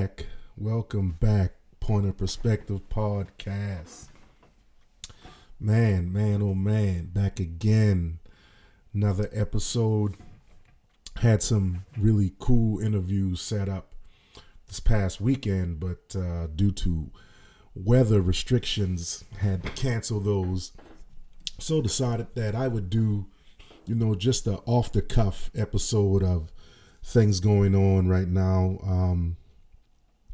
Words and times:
back. 0.00 0.24
Welcome 0.56 1.18
back. 1.20 1.52
Point 1.78 2.06
of 2.06 2.16
Perspective 2.16 2.80
podcast. 2.88 4.08
Man, 5.58 6.10
man, 6.10 6.40
oh 6.40 6.54
man, 6.54 7.10
back 7.12 7.38
again. 7.38 8.18
Another 8.94 9.28
episode. 9.30 10.14
Had 11.16 11.42
some 11.42 11.84
really 11.98 12.32
cool 12.38 12.80
interviews 12.80 13.42
set 13.42 13.68
up 13.68 13.92
this 14.68 14.80
past 14.80 15.20
weekend, 15.20 15.80
but 15.80 16.16
uh, 16.18 16.46
due 16.46 16.72
to 16.72 17.10
weather 17.74 18.22
restrictions, 18.22 19.24
had 19.40 19.62
to 19.64 19.68
cancel 19.70 20.18
those. 20.18 20.72
So 21.58 21.82
decided 21.82 22.28
that 22.36 22.54
I 22.54 22.68
would 22.68 22.88
do, 22.88 23.26
you 23.84 23.94
know, 23.94 24.14
just 24.14 24.46
a 24.46 24.60
off 24.64 24.92
the 24.92 25.02
cuff 25.02 25.50
episode 25.54 26.22
of 26.22 26.50
things 27.04 27.40
going 27.40 27.74
on 27.74 28.08
right 28.08 28.28
now. 28.28 28.78
Um, 28.82 29.36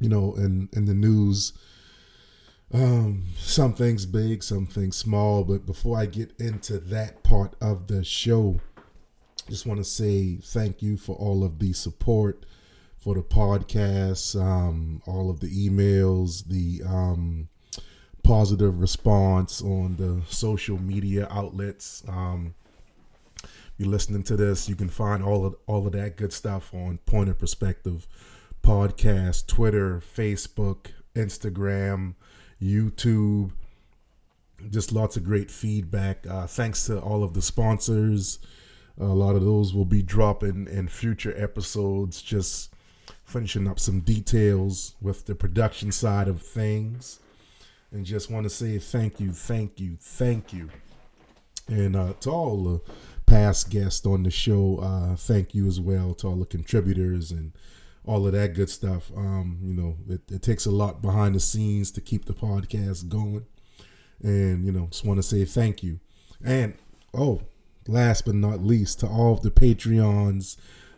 you 0.00 0.08
know, 0.08 0.34
in 0.34 0.68
in 0.72 0.86
the 0.86 0.94
news. 0.94 1.52
Um, 2.72 3.26
some 3.38 3.74
things 3.74 4.06
big, 4.06 4.42
some 4.42 4.66
things 4.66 4.96
small. 4.96 5.44
But 5.44 5.66
before 5.66 5.98
I 5.98 6.06
get 6.06 6.32
into 6.40 6.78
that 6.78 7.22
part 7.22 7.54
of 7.60 7.86
the 7.86 8.02
show, 8.02 8.60
just 9.48 9.66
want 9.66 9.78
to 9.78 9.84
say 9.84 10.36
thank 10.36 10.82
you 10.82 10.96
for 10.96 11.14
all 11.14 11.44
of 11.44 11.60
the 11.60 11.72
support 11.72 12.44
for 13.06 13.14
the 13.14 13.22
podcast, 13.22 14.34
um, 14.34 15.00
all 15.06 15.30
of 15.30 15.38
the 15.38 15.46
emails, 15.46 16.44
the 16.48 16.82
um, 16.84 17.48
positive 18.24 18.80
response 18.80 19.62
on 19.62 19.94
the 19.94 20.20
social 20.28 20.76
media 20.82 21.28
outlets. 21.30 22.02
Um, 22.08 22.56
you're 23.78 23.88
listening 23.88 24.24
to 24.24 24.36
this, 24.36 24.68
you 24.68 24.74
can 24.74 24.88
find 24.88 25.22
all 25.22 25.46
of 25.46 25.54
all 25.68 25.86
of 25.86 25.92
that 25.92 26.16
good 26.16 26.32
stuff 26.32 26.74
on 26.74 26.98
Point 27.06 27.28
of 27.30 27.38
Perspective 27.38 28.08
podcast, 28.66 29.46
Twitter, 29.46 30.00
Facebook, 30.00 30.88
Instagram, 31.14 32.14
YouTube. 32.60 33.52
Just 34.70 34.90
lots 34.90 35.16
of 35.16 35.22
great 35.22 35.52
feedback. 35.52 36.26
Uh, 36.26 36.48
thanks 36.48 36.84
to 36.86 36.98
all 36.98 37.22
of 37.22 37.32
the 37.32 37.42
sponsors. 37.42 38.40
A 38.98 39.04
lot 39.04 39.36
of 39.36 39.44
those 39.44 39.72
will 39.72 39.84
be 39.84 40.02
dropping 40.02 40.66
in 40.66 40.88
future 40.88 41.32
episodes. 41.40 42.20
Just 42.20 42.74
finishing 43.24 43.68
up 43.68 43.78
some 43.78 44.00
details 44.00 44.96
with 45.00 45.26
the 45.26 45.36
production 45.36 45.92
side 45.92 46.26
of 46.26 46.42
things. 46.42 47.20
And 47.92 48.04
just 48.04 48.32
want 48.32 48.46
to 48.46 48.50
say 48.50 48.80
thank 48.80 49.20
you, 49.20 49.30
thank 49.30 49.78
you, 49.78 49.96
thank 50.00 50.52
you. 50.52 50.70
And 51.68 51.94
uh, 51.94 52.14
to 52.18 52.30
all 52.30 52.64
the 52.64 52.80
past 53.26 53.70
guests 53.70 54.04
on 54.04 54.24
the 54.24 54.30
show, 54.32 54.80
uh, 54.82 55.14
thank 55.14 55.54
you 55.54 55.68
as 55.68 55.78
well 55.78 56.14
to 56.14 56.26
all 56.26 56.36
the 56.36 56.46
contributors 56.46 57.30
and 57.30 57.52
all 58.06 58.26
of 58.26 58.32
that 58.32 58.54
good 58.54 58.70
stuff. 58.70 59.10
Um, 59.16 59.58
you 59.62 59.74
know, 59.74 59.96
it, 60.08 60.20
it, 60.30 60.42
takes 60.42 60.64
a 60.64 60.70
lot 60.70 61.02
behind 61.02 61.34
the 61.34 61.40
scenes 61.40 61.90
to 61.92 62.00
keep 62.00 62.24
the 62.24 62.32
podcast 62.32 63.08
going. 63.08 63.46
And, 64.22 64.64
you 64.64 64.72
know, 64.72 64.86
just 64.90 65.04
want 65.04 65.18
to 65.18 65.22
say 65.22 65.44
thank 65.44 65.82
you. 65.82 65.98
And, 66.44 66.74
oh, 67.12 67.42
last 67.88 68.24
but 68.24 68.36
not 68.36 68.62
least, 68.62 69.00
to 69.00 69.06
all 69.06 69.34
of 69.34 69.42
the 69.42 69.50
Patreons 69.50 70.56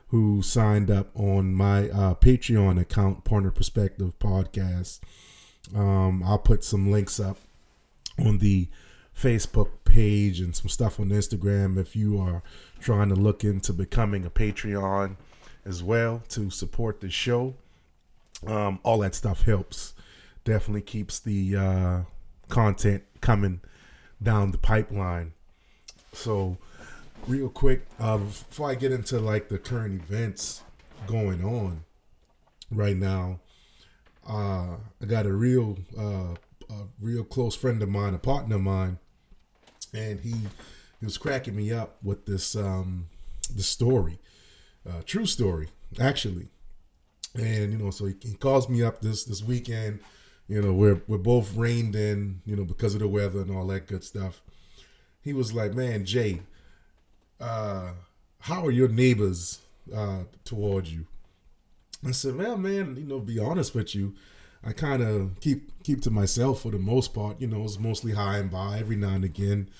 who 0.08 0.42
signed 0.42 0.90
up 0.90 1.08
on 1.14 1.54
my 1.54 1.88
uh, 1.90 2.14
Patreon 2.14 2.80
account, 2.80 3.24
Point 3.24 3.46
of 3.46 3.54
Perspective 3.54 4.18
Podcast. 4.18 5.00
Um, 5.74 6.22
I'll 6.22 6.38
put 6.38 6.64
some 6.64 6.90
links 6.90 7.18
up 7.20 7.38
on 8.18 8.38
the 8.38 8.68
Facebook 9.16 9.68
page 9.84 10.40
and 10.40 10.54
some 10.54 10.68
stuff 10.68 11.00
on 11.00 11.08
Instagram 11.08 11.78
if 11.78 11.96
you 11.96 12.18
are 12.18 12.42
trying 12.80 13.08
to 13.08 13.14
look 13.14 13.44
into 13.44 13.72
becoming 13.72 14.24
a 14.24 14.30
Patreon 14.30 15.16
as 15.68 15.82
well 15.82 16.22
to 16.30 16.50
support 16.50 17.00
the 17.00 17.10
show. 17.10 17.54
Um, 18.46 18.80
all 18.82 18.98
that 18.98 19.14
stuff 19.14 19.42
helps. 19.42 19.94
Definitely 20.44 20.82
keeps 20.82 21.20
the 21.20 21.56
uh, 21.56 22.00
content 22.48 23.04
coming 23.20 23.60
down 24.22 24.50
the 24.50 24.58
pipeline. 24.58 25.32
So, 26.12 26.56
real 27.26 27.48
quick, 27.48 27.86
uh, 28.00 28.18
before 28.18 28.70
I 28.70 28.74
get 28.74 28.92
into 28.92 29.20
like 29.20 29.48
the 29.48 29.58
current 29.58 30.02
events 30.02 30.62
going 31.06 31.44
on 31.44 31.84
right 32.70 32.96
now, 32.96 33.40
uh, 34.28 34.76
I 35.02 35.06
got 35.06 35.26
a 35.26 35.32
real, 35.32 35.78
uh, 35.98 36.34
a 36.70 36.84
real 37.00 37.24
close 37.24 37.54
friend 37.54 37.82
of 37.82 37.88
mine, 37.88 38.14
a 38.14 38.18
partner 38.18 38.56
of 38.56 38.62
mine, 38.62 38.98
and 39.92 40.20
he 40.20 40.34
he 41.00 41.06
was 41.06 41.18
cracking 41.18 41.54
me 41.54 41.72
up 41.72 41.96
with 42.02 42.26
this 42.26 42.56
um, 42.56 43.08
the 43.54 43.62
story, 43.62 44.18
uh, 44.88 45.02
true 45.04 45.26
story 45.26 45.68
actually, 46.00 46.48
and 47.34 47.72
you 47.72 47.78
know, 47.78 47.90
so 47.90 48.06
he, 48.06 48.14
he 48.22 48.34
calls 48.34 48.68
me 48.68 48.82
up 48.82 49.00
this 49.00 49.24
this 49.24 49.42
weekend. 49.42 50.00
You 50.48 50.62
know, 50.62 50.72
we're 50.72 51.02
we're 51.06 51.18
both 51.18 51.54
rained 51.54 51.94
in, 51.94 52.40
you 52.44 52.56
know, 52.56 52.64
because 52.64 52.94
of 52.94 53.00
the 53.00 53.08
weather 53.08 53.40
and 53.40 53.50
all 53.50 53.66
that 53.68 53.86
good 53.86 54.04
stuff. 54.04 54.42
He 55.20 55.32
was 55.32 55.52
like, 55.52 55.74
"Man, 55.74 56.04
Jay, 56.04 56.40
uh, 57.40 57.92
how 58.40 58.64
are 58.64 58.70
your 58.70 58.88
neighbors 58.88 59.60
uh, 59.94 60.24
towards 60.44 60.92
you?" 60.92 61.06
I 62.06 62.12
said, 62.12 62.36
"Well, 62.36 62.56
man, 62.56 62.96
you 62.96 63.04
know, 63.04 63.20
be 63.20 63.38
honest 63.38 63.74
with 63.74 63.94
you." 63.94 64.14
I 64.64 64.72
kind 64.72 65.02
of 65.02 65.38
keep 65.40 65.82
keep 65.82 66.00
to 66.02 66.10
myself 66.10 66.62
for 66.62 66.70
the 66.70 66.78
most 66.78 67.14
part. 67.14 67.40
You 67.40 67.46
know, 67.46 67.62
it's 67.64 67.78
mostly 67.78 68.12
hi 68.12 68.38
and 68.38 68.50
bye. 68.50 68.78
Every 68.80 68.96
now 68.96 69.10
and 69.14 69.24
again, 69.24 69.70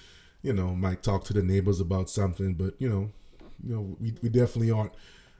you 0.42 0.52
know, 0.52 0.74
might 0.74 1.02
talk 1.02 1.24
to 1.24 1.32
the 1.32 1.42
neighbors 1.42 1.80
about 1.80 2.10
something, 2.10 2.54
but 2.54 2.74
you 2.78 2.88
know, 2.88 3.10
you 3.62 3.74
know, 3.74 3.96
we, 4.00 4.14
we 4.22 4.28
definitely 4.28 4.70
aren't. 4.70 4.92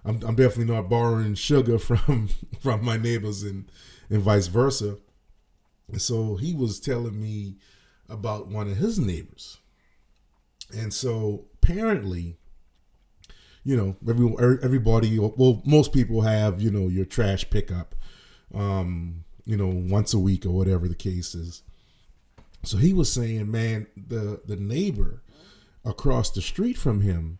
I'm, 0.05 0.23
I'm 0.23 0.37
definitely 0.37 0.73
not 0.73 0.89
borrowing 0.89 1.35
sugar 1.35 1.79
from 1.79 2.29
from 2.61 2.85
my 2.85 2.97
neighbors 2.97 3.43
and 3.43 3.71
and 4.11 4.23
vice 4.23 4.47
versa. 4.47 4.99
And 5.91 6.03
so 6.03 6.37
he 6.37 6.55
was 6.55 6.81
telling 6.81 7.21
me 7.21 7.57
about 8.09 8.49
one 8.49 8.69
of 8.69 8.77
his 8.77 8.99
neighbors, 8.99 9.59
and 10.77 10.93
so 10.93 11.47
apparently, 11.63 12.37
you 13.65 13.77
know, 13.77 13.97
every 14.09 14.59
everybody, 14.63 15.19
well, 15.19 15.63
most 15.65 15.93
people 15.93 16.23
have 16.23 16.61
you 16.61 16.71
know 16.71 16.89
your 16.89 17.05
trash 17.05 17.49
pickup. 17.51 17.95
Um, 18.55 19.25
you 19.45 19.57
know, 19.57 19.69
once 19.69 20.13
a 20.13 20.19
week 20.19 20.45
or 20.45 20.51
whatever 20.51 20.89
the 20.89 20.95
case 20.95 21.35
is. 21.35 21.63
So 22.65 22.77
he 22.77 22.93
was 22.93 23.11
saying, 23.11 23.51
man, 23.51 23.87
the 23.97 24.43
the 24.45 24.57
neighbor 24.57 25.23
across 25.85 26.31
the 26.31 26.43
street 26.43 26.77
from 26.77 27.01
him 27.01 27.39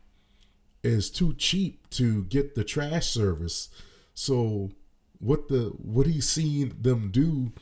is 0.83 1.11
too 1.11 1.35
cheap 1.35 1.89
to 1.91 2.25
get 2.25 2.55
the 2.55 2.65
trash 2.65 3.07
service. 3.07 3.69
So 4.15 4.71
what 5.19 5.49
the 5.49 5.73
what 5.79 6.07
he's 6.07 6.29
seen 6.29 6.77
them 6.81 7.11
do 7.11 7.53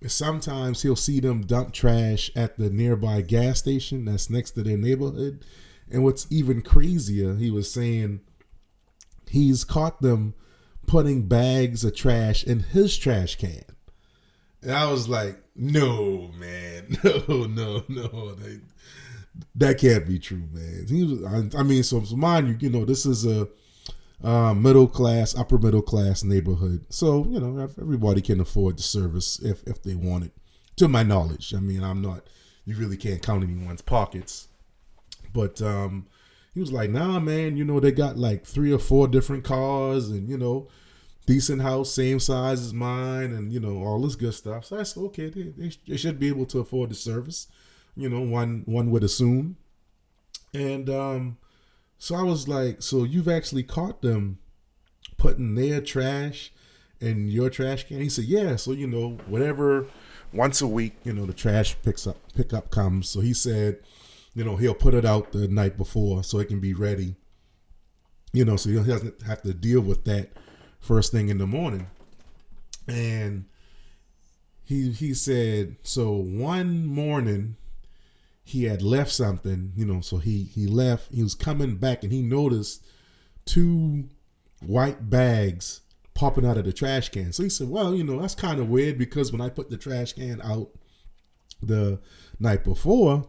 is 0.00 0.12
sometimes 0.12 0.82
he'll 0.82 0.96
see 0.96 1.20
them 1.20 1.42
dump 1.42 1.72
trash 1.72 2.30
at 2.34 2.58
the 2.58 2.70
nearby 2.70 3.20
gas 3.22 3.58
station 3.58 4.06
that's 4.06 4.30
next 4.30 4.52
to 4.52 4.62
their 4.62 4.78
neighborhood. 4.78 5.44
And 5.90 6.04
what's 6.04 6.26
even 6.30 6.62
crazier, 6.62 7.34
he 7.34 7.50
was 7.50 7.70
saying 7.70 8.20
he's 9.28 9.64
caught 9.64 10.00
them 10.00 10.34
putting 10.86 11.26
bags 11.26 11.84
of 11.84 11.94
trash 11.94 12.44
in 12.44 12.60
his 12.60 12.96
trash 12.96 13.36
can. 13.36 13.64
And 14.62 14.72
I 14.72 14.90
was 14.90 15.08
like, 15.08 15.38
no, 15.56 16.30
man, 16.38 16.98
no, 17.04 17.44
no, 17.44 17.84
no, 17.88 18.34
that, 18.34 18.60
that 19.54 19.78
can't 19.78 20.06
be 20.06 20.18
true, 20.18 20.48
man. 20.52 20.86
He 20.88 21.04
was, 21.04 21.24
I, 21.24 21.60
I 21.60 21.62
mean, 21.62 21.82
so, 21.82 22.02
so 22.02 22.16
mind 22.16 22.48
you, 22.48 22.56
you 22.60 22.70
know, 22.70 22.84
this 22.84 23.06
is 23.06 23.26
a 23.26 23.48
uh, 24.22 24.54
middle 24.54 24.86
class, 24.86 25.36
upper 25.36 25.58
middle 25.58 25.82
class 25.82 26.22
neighborhood, 26.22 26.84
so 26.90 27.26
you 27.28 27.40
know 27.40 27.58
everybody 27.58 28.20
can 28.20 28.40
afford 28.40 28.78
the 28.78 28.82
service 28.82 29.38
if 29.40 29.62
if 29.66 29.82
they 29.82 29.94
want 29.94 30.24
it. 30.24 30.32
To 30.76 30.88
my 30.88 31.02
knowledge, 31.02 31.54
I 31.54 31.60
mean, 31.60 31.82
I'm 31.82 32.02
not. 32.02 32.26
You 32.64 32.76
really 32.76 32.96
can't 32.96 33.22
count 33.22 33.42
anyone's 33.42 33.82
pockets, 33.82 34.48
but 35.32 35.60
um, 35.62 36.06
he 36.54 36.60
was 36.60 36.72
like, 36.72 36.90
"Nah, 36.90 37.18
man, 37.18 37.56
you 37.56 37.64
know 37.64 37.80
they 37.80 37.92
got 37.92 38.18
like 38.18 38.44
three 38.44 38.72
or 38.72 38.78
four 38.78 39.08
different 39.08 39.44
cars, 39.44 40.08
and 40.08 40.28
you 40.28 40.38
know." 40.38 40.68
decent 41.26 41.62
house, 41.62 41.92
same 41.94 42.18
size 42.18 42.60
as 42.60 42.74
mine, 42.74 43.32
and 43.32 43.52
you 43.52 43.60
know 43.60 43.84
all 43.84 44.00
this 44.00 44.16
good 44.16 44.34
stuff. 44.34 44.64
So 44.64 44.80
I 44.80 44.82
said, 44.82 45.00
okay, 45.02 45.28
they, 45.28 45.42
they, 45.42 45.70
they, 45.86 45.96
should 45.96 46.18
be 46.18 46.26
able 46.26 46.46
to 46.46 46.58
afford 46.58 46.90
the 46.90 46.96
service. 46.96 47.46
You 47.96 48.08
know, 48.08 48.20
one 48.20 48.62
one 48.66 48.90
would 48.90 49.04
assume. 49.04 49.56
And 50.52 50.90
um, 50.90 51.38
so 51.98 52.14
I 52.14 52.22
was 52.22 52.48
like, 52.48 52.82
so 52.82 53.04
you've 53.04 53.28
actually 53.28 53.62
caught 53.62 54.02
them 54.02 54.38
putting 55.16 55.54
their 55.54 55.80
trash 55.80 56.52
in 57.00 57.28
your 57.28 57.50
trash 57.50 57.86
can? 57.86 58.00
He 58.00 58.08
said, 58.08 58.24
yeah. 58.24 58.56
So 58.56 58.72
you 58.72 58.86
know, 58.86 59.18
whatever, 59.26 59.86
once 60.32 60.60
a 60.60 60.66
week, 60.66 60.94
you 61.04 61.12
know, 61.12 61.26
the 61.26 61.32
trash 61.32 61.76
picks 61.82 62.06
up 62.06 62.16
pickup 62.34 62.70
comes. 62.70 63.08
So 63.08 63.20
he 63.20 63.34
said, 63.34 63.78
you 64.34 64.44
know, 64.44 64.56
he'll 64.56 64.74
put 64.74 64.94
it 64.94 65.04
out 65.04 65.32
the 65.32 65.48
night 65.48 65.76
before 65.76 66.22
so 66.22 66.38
it 66.38 66.48
can 66.48 66.60
be 66.60 66.74
ready. 66.74 67.16
You 68.32 68.44
know, 68.44 68.56
so 68.56 68.70
he 68.70 68.76
doesn't 68.76 69.22
have 69.22 69.42
to 69.42 69.52
deal 69.52 69.80
with 69.80 70.04
that 70.04 70.30
first 70.78 71.10
thing 71.10 71.28
in 71.28 71.38
the 71.38 71.46
morning. 71.46 71.88
And 72.86 73.46
he 74.64 74.92
he 74.92 75.14
said 75.14 75.76
so 75.82 76.12
one 76.12 76.86
morning 76.86 77.56
he 78.50 78.64
had 78.64 78.82
left 78.82 79.12
something, 79.12 79.72
you 79.76 79.86
know, 79.86 80.00
so 80.00 80.16
he 80.16 80.42
he 80.42 80.66
left. 80.66 81.14
He 81.14 81.22
was 81.22 81.34
coming 81.34 81.76
back 81.76 82.02
and 82.02 82.12
he 82.12 82.20
noticed 82.20 82.84
two 83.44 84.08
white 84.60 85.08
bags 85.08 85.82
popping 86.14 86.44
out 86.44 86.58
of 86.58 86.64
the 86.64 86.72
trash 86.72 87.10
can. 87.10 87.32
So 87.32 87.44
he 87.44 87.48
said, 87.48 87.68
"Well, 87.68 87.94
you 87.94 88.02
know, 88.02 88.20
that's 88.20 88.34
kind 88.34 88.58
of 88.60 88.68
weird 88.68 88.98
because 88.98 89.30
when 89.30 89.40
I 89.40 89.50
put 89.50 89.70
the 89.70 89.76
trash 89.76 90.14
can 90.14 90.40
out 90.42 90.70
the 91.62 92.00
night 92.40 92.64
before, 92.64 93.28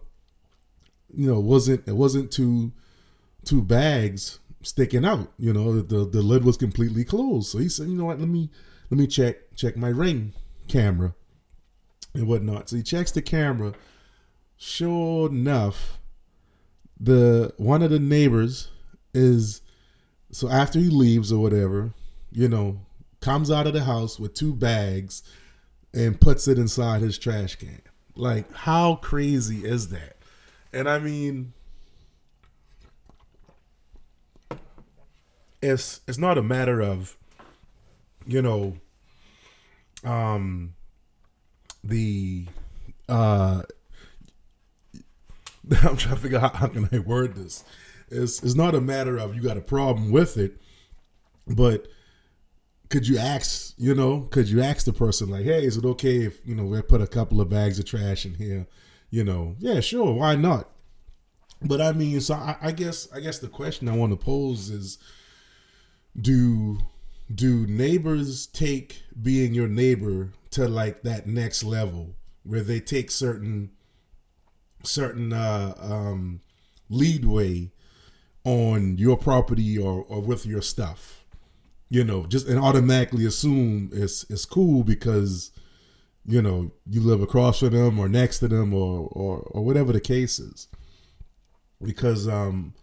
you 1.13 1.27
know, 1.27 1.37
it 1.37 1.45
wasn't 1.45 1.87
it 1.87 1.95
wasn't 1.95 2.31
two 2.31 2.71
two 3.45 3.61
bags 3.61 4.39
sticking 4.63 5.05
out. 5.05 5.31
You 5.37 5.53
know, 5.53 5.81
the 5.81 6.03
the 6.03 6.23
lid 6.23 6.43
was 6.43 6.57
completely 6.57 7.03
closed. 7.03 7.49
So 7.49 7.59
he 7.59 7.69
said, 7.69 7.89
you 7.89 7.95
know 7.95 8.05
what? 8.05 8.19
Let 8.19 8.29
me 8.29 8.49
let 8.89 8.97
me 8.97 9.05
check 9.05 9.55
check 9.55 9.77
my 9.77 9.89
ring 9.89 10.33
camera 10.67 11.13
and 12.15 12.27
whatnot. 12.27 12.69
So 12.69 12.77
he 12.77 12.81
checks 12.81 13.11
the 13.11 13.21
camera. 13.21 13.73
Sure 14.63 15.27
enough, 15.27 15.97
the 16.99 17.51
one 17.57 17.81
of 17.81 17.89
the 17.89 17.97
neighbors 17.97 18.67
is 19.11 19.63
so 20.31 20.47
after 20.49 20.77
he 20.77 20.87
leaves 20.87 21.31
or 21.31 21.41
whatever, 21.41 21.93
you 22.31 22.47
know, 22.47 22.79
comes 23.21 23.49
out 23.49 23.65
of 23.65 23.73
the 23.73 23.85
house 23.85 24.19
with 24.19 24.35
two 24.35 24.53
bags 24.53 25.23
and 25.95 26.21
puts 26.21 26.47
it 26.47 26.59
inside 26.59 27.01
his 27.01 27.17
trash 27.17 27.55
can. 27.55 27.81
Like, 28.15 28.53
how 28.53 28.97
crazy 28.97 29.65
is 29.65 29.87
that? 29.87 30.17
And 30.71 30.87
I 30.87 30.99
mean, 30.99 31.53
it's 35.59 36.01
it's 36.07 36.19
not 36.19 36.37
a 36.37 36.43
matter 36.43 36.83
of, 36.83 37.17
you 38.27 38.43
know, 38.43 38.75
um, 40.03 40.75
the 41.83 42.45
uh, 43.09 43.63
I'm 45.83 45.97
trying 45.97 46.15
to 46.15 46.21
figure 46.21 46.39
out 46.39 46.55
how, 46.55 46.67
can 46.67 46.89
I 46.91 46.99
word 46.99 47.35
this. 47.35 47.63
It's 48.09 48.43
it's 48.43 48.55
not 48.55 48.75
a 48.75 48.81
matter 48.81 49.17
of 49.17 49.35
you 49.35 49.41
got 49.41 49.57
a 49.57 49.61
problem 49.61 50.11
with 50.11 50.37
it, 50.37 50.57
but 51.47 51.87
could 52.89 53.07
you 53.07 53.17
ask, 53.17 53.73
you 53.77 53.95
know, 53.95 54.27
could 54.31 54.49
you 54.49 54.61
ask 54.61 54.85
the 54.85 54.91
person 54.91 55.29
like, 55.29 55.45
hey, 55.45 55.63
is 55.63 55.77
it 55.77 55.85
okay 55.85 56.25
if, 56.25 56.45
you 56.45 56.53
know, 56.53 56.65
we 56.65 56.81
put 56.81 57.01
a 57.01 57.07
couple 57.07 57.39
of 57.39 57.49
bags 57.49 57.79
of 57.79 57.85
trash 57.85 58.25
in 58.25 58.35
here? 58.35 58.67
You 59.09 59.23
know, 59.23 59.55
yeah, 59.59 59.79
sure, 59.79 60.13
why 60.13 60.35
not? 60.35 60.69
But 61.61 61.79
I 61.79 61.93
mean, 61.93 62.19
so 62.21 62.33
I, 62.33 62.57
I 62.61 62.71
guess 62.71 63.07
I 63.13 63.19
guess 63.19 63.39
the 63.39 63.47
question 63.47 63.87
I 63.87 63.95
want 63.95 64.11
to 64.11 64.17
pose 64.17 64.69
is 64.69 64.97
do 66.19 66.79
do 67.33 67.65
neighbors 67.67 68.47
take 68.47 69.03
being 69.21 69.53
your 69.53 69.67
neighbor 69.67 70.33
to 70.51 70.67
like 70.67 71.03
that 71.03 71.27
next 71.27 71.63
level 71.63 72.15
where 72.43 72.61
they 72.61 72.79
take 72.79 73.11
certain 73.11 73.71
certain 74.83 75.33
uh 75.33 75.73
um 75.79 76.41
leadway 76.89 77.71
on 78.43 78.97
your 78.97 79.17
property 79.17 79.77
or, 79.77 80.03
or 80.09 80.19
with 80.19 80.45
your 80.45 80.61
stuff 80.61 81.21
you 81.91 82.05
know, 82.05 82.25
just 82.25 82.47
and 82.47 82.57
automatically 82.57 83.25
assume 83.25 83.89
it's 83.91 84.23
it's 84.29 84.45
cool 84.45 84.81
because 84.81 85.51
you 86.25 86.41
know 86.41 86.71
you 86.89 87.01
live 87.01 87.21
across 87.21 87.59
from 87.59 87.71
them 87.71 87.99
or 87.99 88.07
next 88.07 88.39
to 88.39 88.47
them 88.47 88.73
or 88.73 89.09
or 89.11 89.39
or 89.51 89.65
whatever 89.65 89.91
the 89.91 89.99
case 89.99 90.39
is. 90.39 90.69
Because 91.83 92.29
um, 92.29 92.73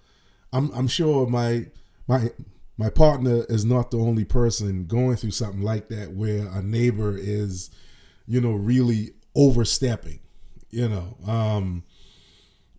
I'm 0.53 0.71
I'm 0.75 0.89
sure 0.89 1.27
my 1.27 1.69
my 2.07 2.31
my 2.77 2.91
partner 2.91 3.47
is 3.49 3.65
not 3.65 3.91
the 3.91 3.99
only 3.99 4.27
person 4.27 4.85
going 4.85 5.17
through 5.17 5.31
something 5.31 5.63
like 5.63 5.89
that 5.89 6.13
where 6.13 6.47
a 6.49 6.61
neighbor 6.61 7.17
is, 7.17 7.71
you 8.27 8.43
know, 8.43 8.53
really 8.53 9.13
overstepping. 9.35 10.21
You 10.69 10.91
know, 10.91 11.17
um, 11.27 11.83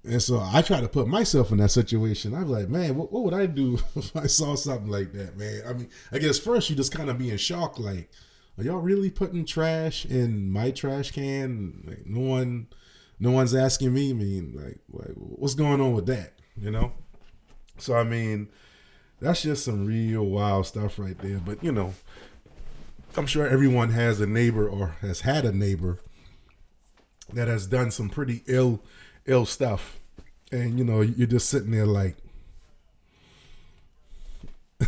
and 0.04 0.22
so 0.22 0.40
I 0.42 0.62
try 0.62 0.80
to 0.80 0.88
put 0.88 1.08
myself 1.08 1.52
in 1.52 1.58
that 1.58 1.72
situation. 1.72 2.34
I'm 2.34 2.48
like, 2.48 2.70
man, 2.70 2.96
what, 2.96 3.12
what, 3.12 3.24
would 3.24 3.34
I 3.34 3.46
do 3.46 3.80
if 3.96 4.16
I 4.16 4.28
saw 4.28 4.56
something 4.56 4.88
like 4.90 5.12
that, 5.14 5.38
man? 5.38 5.62
I 5.68 5.74
mean, 5.74 5.90
I 6.12 6.20
guess 6.20 6.40
first 6.40 6.70
you 6.70 6.76
just 6.76 6.94
kind 6.94 7.10
of 7.10 7.18
be 7.18 7.30
in 7.32 7.38
shock, 7.38 7.80
like, 7.80 8.10
are 8.58 8.64
y'all 8.64 8.80
really 8.80 9.10
putting 9.10 9.46
trash 9.46 10.06
in 10.06 10.52
my 10.52 10.72
trash 10.72 11.12
can? 11.12 11.84
Like, 11.86 12.06
no 12.06 12.22
one, 12.22 12.68
no 13.20 13.32
one's 13.32 13.56
asking 13.56 13.94
me. 13.94 14.12
I 14.12 14.14
mean, 14.14 14.54
like, 14.54 14.80
like, 14.92 15.16
what's 15.16 15.54
going 15.54 15.82
on 15.82 15.94
with 15.94 16.06
that? 16.08 16.34
You 16.58 16.72
know? 16.72 16.94
So 17.78 17.96
I 17.96 18.04
mean, 18.04 18.50
that's 19.22 19.42
just 19.42 19.66
some 19.66 19.86
real 19.86 20.26
wild 20.26 20.68
stuff 20.68 21.00
right 21.00 21.18
there. 21.18 21.40
But 21.40 21.64
you 21.64 21.72
know, 21.72 21.94
I'm 23.18 23.26
sure 23.26 23.48
everyone 23.48 23.92
has 23.92 24.20
a 24.20 24.28
neighbor 24.28 24.68
or 24.68 24.98
has 25.02 25.22
had 25.22 25.46
a 25.46 25.52
neighbor 25.52 26.00
that 27.34 27.48
has 27.48 27.68
done 27.68 27.92
some 27.92 28.10
pretty 28.10 28.44
ill 28.48 28.82
ill 29.30 29.46
stuff, 29.46 30.00
and 30.52 30.78
you 30.78 30.84
know 30.84 31.02
you're 31.02 31.28
just 31.28 31.50
sitting 31.50 31.72
there 31.72 31.86
like, 31.86 32.18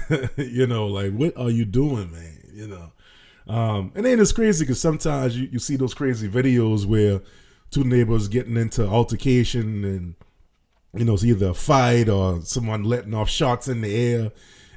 you 0.37 0.67
know, 0.67 0.87
like 0.87 1.13
what 1.13 1.37
are 1.37 1.49
you 1.49 1.65
doing, 1.65 2.11
man? 2.11 2.37
You 2.53 2.67
know, 2.67 3.53
um, 3.53 3.91
and 3.95 4.05
then 4.05 4.19
it's 4.19 4.31
crazy 4.31 4.65
because 4.65 4.81
sometimes 4.81 5.37
you, 5.37 5.47
you 5.51 5.59
see 5.59 5.75
those 5.75 5.93
crazy 5.93 6.27
videos 6.27 6.85
where 6.85 7.21
two 7.69 7.83
neighbors 7.83 8.27
getting 8.27 8.57
into 8.57 8.85
altercation 8.85 9.85
and 9.85 10.15
you 10.93 11.05
know 11.05 11.13
it's 11.13 11.23
either 11.23 11.49
a 11.49 11.53
fight 11.53 12.09
or 12.09 12.41
someone 12.41 12.83
letting 12.83 13.13
off 13.13 13.29
shots 13.29 13.67
in 13.67 13.81
the 13.81 13.95
air, 13.95 14.31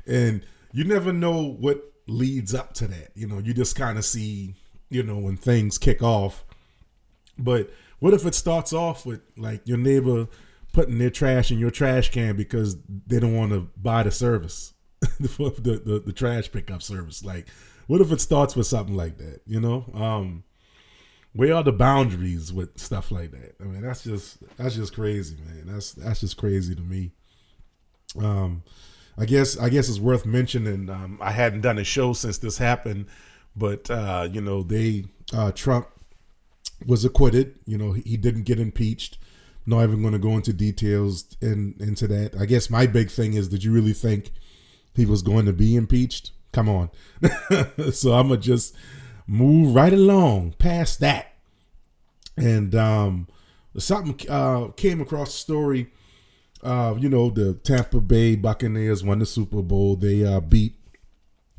and 0.06 0.44
you 0.72 0.84
never 0.84 1.12
know 1.12 1.42
what 1.42 1.92
leads 2.06 2.54
up 2.54 2.74
to 2.74 2.86
that. 2.88 3.10
You 3.14 3.26
know, 3.26 3.38
you 3.38 3.54
just 3.54 3.76
kind 3.76 3.98
of 3.98 4.04
see, 4.04 4.54
you 4.90 5.02
know, 5.02 5.18
when 5.18 5.36
things 5.36 5.78
kick 5.78 6.02
off. 6.02 6.44
But 7.38 7.70
what 8.04 8.12
if 8.12 8.26
it 8.26 8.34
starts 8.34 8.74
off 8.74 9.06
with 9.06 9.22
like 9.38 9.66
your 9.66 9.78
neighbor 9.78 10.28
putting 10.74 10.98
their 10.98 11.08
trash 11.08 11.50
in 11.50 11.58
your 11.58 11.70
trash 11.70 12.10
can 12.10 12.36
because 12.36 12.76
they 13.06 13.18
don't 13.18 13.34
want 13.34 13.50
to 13.50 13.66
buy 13.78 14.02
the 14.02 14.10
service, 14.10 14.74
the, 15.00 15.80
the, 15.82 16.02
the 16.04 16.12
trash 16.12 16.52
pickup 16.52 16.82
service? 16.82 17.24
Like, 17.24 17.48
what 17.86 18.02
if 18.02 18.12
it 18.12 18.20
starts 18.20 18.54
with 18.54 18.66
something 18.66 18.94
like 18.94 19.16
that? 19.16 19.40
You 19.46 19.58
know, 19.58 19.86
um, 19.94 20.44
where 21.32 21.54
are 21.54 21.62
the 21.62 21.72
boundaries 21.72 22.52
with 22.52 22.78
stuff 22.78 23.10
like 23.10 23.30
that? 23.30 23.54
I 23.58 23.64
mean, 23.64 23.80
that's 23.80 24.04
just 24.04 24.36
that's 24.58 24.74
just 24.74 24.94
crazy, 24.94 25.36
man. 25.36 25.62
That's 25.64 25.92
that's 25.92 26.20
just 26.20 26.36
crazy 26.36 26.74
to 26.74 26.82
me. 26.82 27.12
Um, 28.20 28.64
I 29.16 29.24
guess 29.24 29.58
I 29.58 29.70
guess 29.70 29.88
it's 29.88 29.98
worth 29.98 30.26
mentioning. 30.26 30.90
Um, 30.90 31.18
I 31.22 31.30
hadn't 31.30 31.62
done 31.62 31.78
a 31.78 31.84
show 31.84 32.12
since 32.12 32.36
this 32.36 32.58
happened, 32.58 33.06
but 33.56 33.90
uh, 33.90 34.28
you 34.30 34.42
know 34.42 34.62
they 34.62 35.06
uh, 35.32 35.52
Trump 35.52 35.88
was 36.86 37.04
acquitted. 37.04 37.54
You 37.66 37.78
know, 37.78 37.92
he 37.92 38.16
didn't 38.16 38.44
get 38.44 38.60
impeached. 38.60 39.18
Not 39.66 39.82
even 39.84 40.02
going 40.02 40.12
to 40.12 40.18
go 40.18 40.32
into 40.36 40.52
details 40.52 41.36
in 41.40 41.74
into 41.80 42.06
that. 42.08 42.38
I 42.38 42.44
guess 42.44 42.68
my 42.68 42.86
big 42.86 43.10
thing 43.10 43.34
is, 43.34 43.48
did 43.48 43.64
you 43.64 43.72
really 43.72 43.94
think 43.94 44.30
he 44.94 45.06
was 45.06 45.22
going 45.22 45.46
to 45.46 45.52
be 45.52 45.76
impeached? 45.76 46.32
Come 46.52 46.68
on. 46.68 46.90
so 47.92 48.12
I'm 48.12 48.28
gonna 48.28 48.36
just 48.36 48.76
move 49.26 49.74
right 49.74 49.92
along 49.92 50.54
past 50.58 51.00
that. 51.00 51.32
And 52.36 52.74
um, 52.74 53.28
something 53.78 54.28
uh, 54.28 54.68
came 54.76 55.00
across 55.00 55.32
the 55.32 55.38
story. 55.38 55.90
Uh, 56.62 56.94
you 56.98 57.08
know, 57.08 57.30
the 57.30 57.54
Tampa 57.54 58.00
Bay 58.00 58.36
Buccaneers 58.36 59.02
won 59.02 59.18
the 59.18 59.26
Super 59.26 59.62
Bowl. 59.62 59.96
They 59.96 60.24
uh, 60.24 60.40
beat 60.40 60.74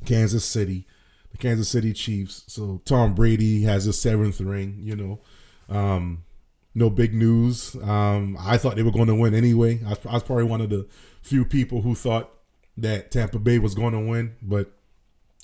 Kansas 0.05 0.45
City 0.45 0.88
the 1.36 1.48
Kansas 1.48 1.70
City 1.70 1.94
Chiefs. 1.94 2.44
So 2.48 2.82
Tom 2.86 3.13
Brady 3.13 3.63
has 3.63 3.86
his 3.86 4.00
seventh 4.00 4.39
ring. 4.39 4.80
You 4.82 4.96
know, 4.96 5.20
um, 5.70 6.24
no 6.74 6.89
big 6.89 7.13
news. 7.13 7.75
Um, 7.84 8.38
I 8.39 8.58
thought 8.58 8.75
they 8.75 8.84
were 8.84 8.92
going 8.92 9.08
to 9.08 9.15
win 9.15 9.36
anyway. 9.36 9.82
I 9.86 9.89
was, 9.89 10.00
I 10.06 10.13
was, 10.13 10.24
probably 10.24 10.46
one 10.46 10.62
of 10.62 10.70
the 10.70 10.88
few 11.22 11.46
people 11.46 11.82
who 11.82 11.96
thought 11.96 12.32
that 12.77 13.12
Tampa 13.12 13.39
Bay 13.39 13.60
was 13.60 13.75
going 13.75 13.94
to 13.94 14.00
win, 14.00 14.36
but 14.42 14.72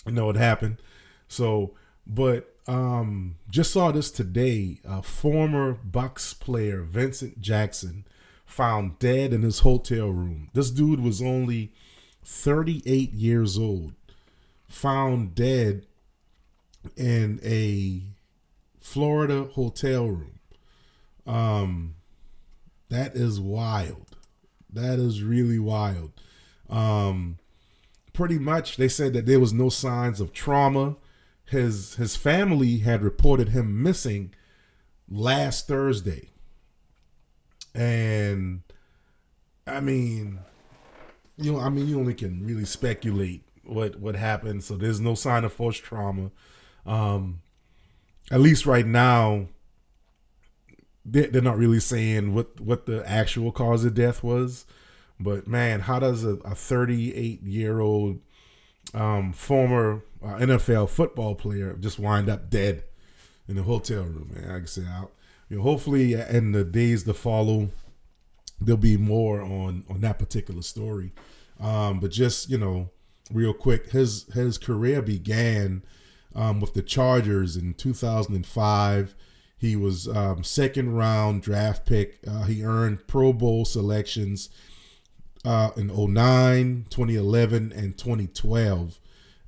you 0.06 0.14
know 0.14 0.30
it 0.30 0.36
happened. 0.36 0.78
So, 1.28 1.76
but 2.08 2.56
um, 2.68 3.36
just 3.50 3.72
saw 3.72 3.92
this 3.92 4.12
today. 4.12 4.80
A 4.86 5.02
former 5.02 5.74
Bucks 5.74 6.34
player, 6.34 6.84
Vincent 6.84 7.42
Jackson, 7.42 8.06
found 8.46 9.00
dead 9.00 9.34
in 9.34 9.42
his 9.42 9.60
hotel 9.60 10.08
room. 10.10 10.50
This 10.54 10.72
dude 10.72 11.02
was 11.02 11.22
only 11.22 11.74
38 12.24 13.14
years 13.14 13.58
old 13.58 13.94
found 14.72 15.36
dead 15.36 15.86
in 16.96 17.40
a 17.44 18.04
Florida 18.80 19.44
hotel 19.54 20.08
room. 20.08 20.40
Um, 21.28 21.96
that 22.90 23.16
is 23.16 23.40
wild. 23.40 24.18
That 24.72 25.00
is 25.00 25.24
really 25.24 25.60
wild. 25.60 26.14
Um, 26.70 27.38
pretty 28.14 28.40
much, 28.40 28.78
they 28.78 28.88
said 28.88 29.14
that 29.14 29.26
there 29.26 29.40
was 29.40 29.54
no 29.54 29.70
signs 29.70 30.20
of 30.20 30.34
trauma. 30.34 30.96
His 31.46 31.96
his 31.96 32.16
family 32.16 32.78
had 32.78 33.04
reported 33.04 33.50
him 33.50 33.84
missing 33.84 34.34
last 35.10 35.68
Thursday, 35.68 36.30
and 37.76 38.62
I 39.68 39.82
mean, 39.82 40.40
you 41.38 41.54
know, 41.54 41.60
I 41.60 41.68
mean, 41.68 41.88
you 41.88 42.00
only 42.00 42.14
can 42.14 42.46
really 42.46 42.64
speculate 42.64 43.44
what 43.64 44.00
what 44.00 44.16
happened. 44.16 44.64
So 44.64 44.76
there's 44.76 45.00
no 45.00 45.16
sign 45.16 45.44
of 45.44 45.54
forced 45.54 45.84
trauma. 45.84 46.32
Um, 46.86 47.42
at 48.32 48.40
least 48.40 48.66
right 48.66 48.86
now, 48.86 49.48
they're 51.06 51.42
not 51.42 51.58
really 51.58 51.80
saying 51.80 52.34
what 52.34 52.60
what 52.60 52.86
the 52.86 53.08
actual 53.10 53.52
cause 53.52 53.86
of 53.86 53.94
death 53.94 54.24
was. 54.24 54.66
But 55.20 55.48
man, 55.48 55.82
how 55.82 56.00
does 56.00 56.24
a 56.24 56.36
a 56.38 56.56
38 56.56 57.44
year 57.44 57.80
old 57.80 58.20
um, 58.94 59.34
former 59.34 60.04
uh, 60.24 60.36
NFL 60.36 60.90
football 60.90 61.36
player 61.36 61.74
just 61.80 62.00
wind 62.00 62.30
up 62.30 62.50
dead 62.50 62.84
in 63.48 63.58
a 63.58 63.64
hotel 63.64 64.04
room? 64.04 64.32
Man, 64.34 64.50
I 64.50 64.66
say, 64.66 64.84
I, 64.84 65.06
you 65.50 65.58
know, 65.58 65.64
hopefully 65.64 66.14
in 66.14 66.54
the 66.54 66.64
days 66.64 67.04
to 67.04 67.14
follow, 67.14 67.70
there'll 68.60 68.78
be 68.78 68.98
more 68.98 69.42
on 69.42 69.84
on 69.90 70.02
that 70.02 70.20
particular 70.20 70.62
story. 70.62 71.12
Um, 71.60 72.00
but 72.00 72.12
just 72.12 72.50
you 72.50 72.58
know, 72.58 72.90
real 73.32 73.54
quick, 73.54 73.92
his 73.92 74.26
his 74.34 74.58
career 74.58 75.02
began 75.02 75.84
um, 76.36 76.60
with 76.60 76.74
the 76.74 76.82
Chargers 76.82 77.56
in 77.56 77.74
2005. 77.74 79.16
He 79.58 79.76
was 79.76 80.08
um, 80.08 80.44
second 80.44 80.96
round 80.96 81.44
draft 81.44 81.86
pick. 81.86 82.20
Uh, 82.28 82.44
he 82.44 82.64
earned 82.64 83.06
Pro 83.08 83.32
Bowl 83.32 83.66
selections 83.66 84.50
uh, 85.46 85.72
in 85.76 85.88
09, 85.88 86.86
2011, 86.90 87.72
and 87.72 87.98
2012. 87.98 89.00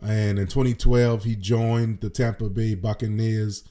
And 0.02 0.38
in 0.38 0.48
2012, 0.48 1.24
he 1.24 1.36
joined 1.36 2.02
the 2.02 2.10
Tampa 2.10 2.50
Bay 2.50 2.76
Buccaneers 2.76 3.64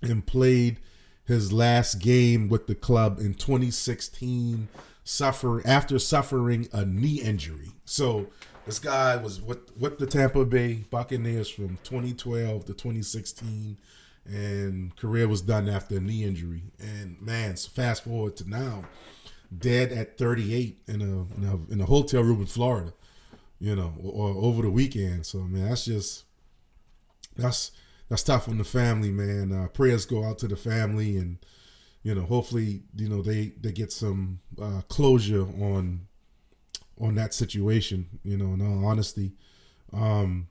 and 0.00 0.24
played 0.24 0.78
his 1.24 1.52
last 1.52 1.96
game 1.96 2.48
with 2.48 2.66
the 2.66 2.74
club 2.74 3.18
in 3.18 3.34
2016, 3.34 4.68
suffer 5.04 5.66
after 5.66 5.98
suffering 5.98 6.68
a 6.72 6.84
knee 6.84 7.20
injury. 7.20 7.70
So 7.84 8.28
this 8.66 8.78
guy 8.78 9.16
was 9.16 9.40
with 9.40 9.76
with 9.76 9.98
the 9.98 10.06
Tampa 10.06 10.44
Bay 10.44 10.84
Buccaneers 10.90 11.48
from 11.48 11.78
2012 11.84 12.64
to 12.66 12.72
2016, 12.72 13.76
and 14.26 14.96
career 14.96 15.26
was 15.26 15.42
done 15.42 15.68
after 15.68 15.96
a 15.96 16.00
knee 16.00 16.24
injury. 16.24 16.62
And 16.78 17.20
man, 17.20 17.56
so 17.56 17.70
fast 17.70 18.04
forward 18.04 18.36
to 18.36 18.48
now, 18.48 18.84
dead 19.56 19.92
at 19.92 20.16
38 20.18 20.82
in 20.86 21.00
a 21.00 21.04
in 21.36 21.44
a, 21.44 21.72
in 21.72 21.80
a 21.80 21.86
hotel 21.86 22.22
room 22.22 22.40
in 22.40 22.46
Florida, 22.46 22.92
you 23.58 23.74
know, 23.74 23.94
or, 24.02 24.12
or 24.12 24.44
over 24.44 24.62
the 24.62 24.70
weekend. 24.70 25.26
So 25.26 25.38
man, 25.38 25.68
that's 25.68 25.84
just 25.84 26.24
that's 27.36 27.72
that's 28.08 28.22
tough 28.22 28.48
on 28.48 28.58
the 28.58 28.64
family, 28.64 29.10
man. 29.10 29.52
Uh, 29.52 29.68
prayers 29.68 30.06
go 30.06 30.24
out 30.24 30.38
to 30.38 30.48
the 30.48 30.56
family, 30.56 31.16
and 31.16 31.38
you 32.02 32.14
know, 32.14 32.22
hopefully, 32.22 32.82
you 32.96 33.08
know, 33.08 33.22
they 33.22 33.52
they 33.60 33.72
get 33.72 33.92
some 33.92 34.40
uh, 34.60 34.82
closure 34.88 35.42
on 35.42 36.08
on 37.00 37.14
that 37.14 37.32
situation. 37.32 38.06
You 38.24 38.36
know, 38.36 38.54
in 38.54 38.60
all 38.60 38.86
honesty, 38.86 39.32
um, 39.92 40.48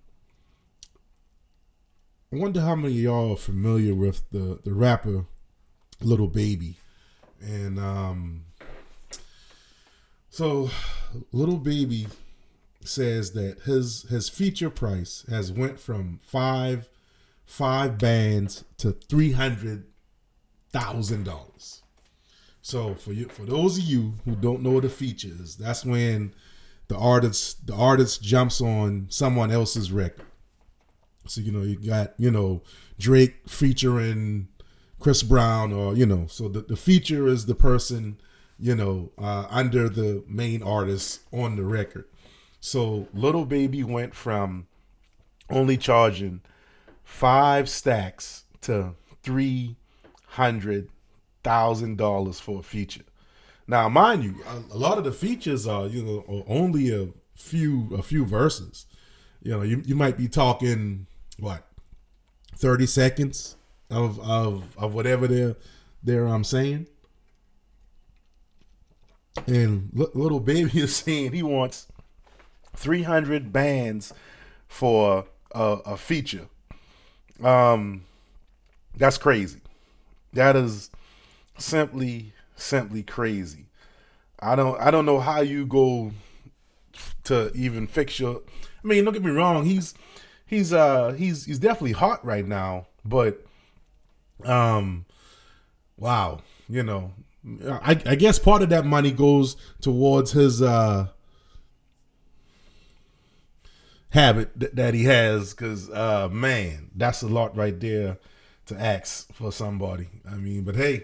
I 2.32 2.38
wonder 2.38 2.62
how 2.62 2.76
many 2.76 2.94
y'all 2.94 3.34
are 3.34 3.38
familiar 3.38 3.94
with 3.94 4.30
the 4.32 4.60
the 4.64 4.74
rapper 4.74 5.26
Lil 6.02 6.28
Baby, 6.28 6.78
and 7.42 7.78
um, 7.78 8.46
so 10.30 10.70
Lil 11.34 11.58
Baby 11.58 12.08
says 12.84 13.34
that 13.34 13.60
his 13.66 14.04
his 14.04 14.30
feature 14.30 14.70
price 14.70 15.26
has 15.30 15.52
went 15.52 15.80
from 15.82 16.20
five 16.24 16.88
five 17.46 17.98
bands 17.98 18.64
to 18.78 18.94
three 18.94 19.34
hundred 19.34 19.91
thousand 20.72 21.26
dollars. 21.26 21.82
So 22.62 22.94
for 22.96 23.12
you, 23.12 23.28
for 23.28 23.44
those 23.44 23.78
of 23.78 23.84
you 23.84 24.14
who 24.26 24.36
don't 24.36 24.62
know 24.62 24.80
the 24.80 24.90
features, 24.90 25.56
that's 25.56 25.84
when 25.84 26.34
the 26.88 26.98
artist 26.98 27.66
the 27.68 27.76
artist 27.76 28.22
jumps 28.22 28.62
on 28.62 29.08
someone 29.10 29.52
else's 29.52 29.92
record. 29.92 30.26
So 31.28 31.42
you 31.42 31.52
know 31.52 31.62
you 31.62 31.78
got 31.78 32.14
you 32.18 32.32
know 32.32 32.62
Drake 33.00 33.48
featuring 33.48 34.48
Chris 35.00 35.24
Brown 35.24 35.74
or 35.74 35.96
you 35.96 36.06
know 36.06 36.28
so 36.28 36.48
the, 36.48 36.62
the 36.62 36.76
feature 36.76 37.28
is 37.28 37.46
the 37.46 37.56
person 37.56 38.20
you 38.60 38.76
know 38.76 39.12
uh, 39.18 39.48
under 39.50 39.90
the 39.90 40.24
main 40.28 40.62
artist 40.62 41.22
on 41.32 41.56
the 41.56 41.64
record. 41.64 42.06
So 42.60 43.08
Lil 43.14 43.46
Baby 43.46 43.84
went 43.84 44.14
from 44.14 44.68
only 45.50 45.78
charging 45.78 46.42
five 47.04 47.68
stacks 47.70 48.44
to 48.62 48.96
three 49.24 49.78
hundred 50.32 50.90
thousand 51.44 51.98
dollars 51.98 52.40
for 52.40 52.60
a 52.60 52.64
feature. 52.64 53.04
Now, 53.68 53.90
mind 53.90 54.24
you, 54.24 54.36
a, 54.48 54.76
a, 54.76 54.78
lot 54.78 54.98
of 54.98 55.04
the 55.04 55.12
features 55.12 55.68
are 55.68 55.88
you 55.88 56.04
know 56.04 56.46
only 56.48 56.94
a 56.94 57.10
few 57.36 57.94
a 57.96 58.02
few 58.02 58.26
verses. 58.26 58.86
You 59.42 59.52
know, 59.52 59.62
you, 59.62 59.82
you 59.86 59.96
might 59.96 60.18
be 60.18 60.28
talking 60.28 61.08
what 61.40 61.68
thirty 62.56 62.86
seconds 62.86 63.56
of 63.90 64.20
of 64.20 64.78
of 64.78 64.94
whatever 64.94 65.28
they're 65.28 65.56
they're 66.04 66.28
um 66.28 66.44
saying. 66.44 66.88
And 69.48 69.90
Lil 69.94 70.40
Baby 70.40 70.72
is 70.82 70.96
saying 70.96 71.32
he 71.32 71.42
wants 71.42 71.88
300 72.76 73.52
bands 73.54 74.14
for 74.68 75.26
a, 75.52 75.62
a 75.62 75.98
feature. 75.98 76.48
Um, 77.42 78.04
that's 78.98 79.18
crazy. 79.18 79.62
That 80.34 80.56
is 80.56 80.90
simply 81.58 82.34
simply 82.56 83.04
crazy. 83.04 83.68
I 84.40 84.56
don't 84.56 84.80
I 84.80 84.92
don't 84.92 85.06
know 85.06 85.20
how 85.20 85.42
you 85.42 85.66
go 85.66 86.12
to 87.26 87.52
even 87.54 87.88
fix 87.88 88.20
your. 88.20 88.42
I 88.84 88.88
mean, 88.88 89.04
don't 89.04 89.14
get 89.14 89.24
me 89.24 89.32
wrong. 89.32 89.66
He's 89.66 89.94
he's 90.46 90.74
uh 90.74 91.12
he's 91.12 91.46
he's 91.46 91.60
definitely 91.60 91.94
hot 91.94 92.24
right 92.26 92.46
now, 92.46 92.88
but 93.06 93.46
um, 94.44 95.06
wow, 95.98 96.40
you 96.68 96.84
know, 96.84 97.14
I 97.70 98.00
I 98.06 98.16
guess 98.16 98.40
part 98.40 98.62
of 98.62 98.70
that 98.70 98.86
money 98.86 99.12
goes 99.12 99.56
towards 99.82 100.32
his 100.32 100.62
uh 100.62 101.08
habit 104.10 104.76
that 104.76 104.94
he 104.94 105.06
has 105.06 105.54
because 105.54 105.90
uh 105.90 106.28
man 106.30 106.92
that's 106.96 107.22
a 107.22 107.28
lot 107.28 107.56
right 107.56 107.80
there 107.80 108.18
to 108.72 108.82
ask 108.82 109.32
for 109.34 109.52
somebody 109.52 110.08
i 110.32 110.36
mean 110.36 110.64
but 110.64 110.76
hey 110.76 111.04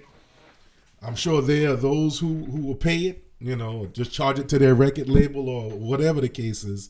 i'm 1.02 1.16
sure 1.16 1.42
there 1.42 1.72
are 1.72 1.76
those 1.76 2.20
who 2.20 2.46
who 2.46 2.62
will 2.62 2.76
pay 2.76 3.08
it 3.08 3.24
you 3.40 3.56
know 3.56 3.88
just 3.94 4.12
charge 4.12 4.40
it 4.40 4.50
to 4.50 4.58
their 4.58 4.76
record 4.76 5.10
label 5.10 5.50
or 5.50 5.70
whatever 5.70 6.22
the 6.22 6.30
case 6.30 6.64
is 6.64 6.90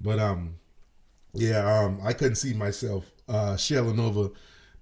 but 0.00 0.18
um 0.18 0.54
yeah 1.34 1.80
um 1.80 2.00
i 2.02 2.12
couldn't 2.12 2.36
see 2.36 2.54
myself 2.54 3.10
uh 3.28 3.56
shelling 3.56 4.00
over 4.00 4.30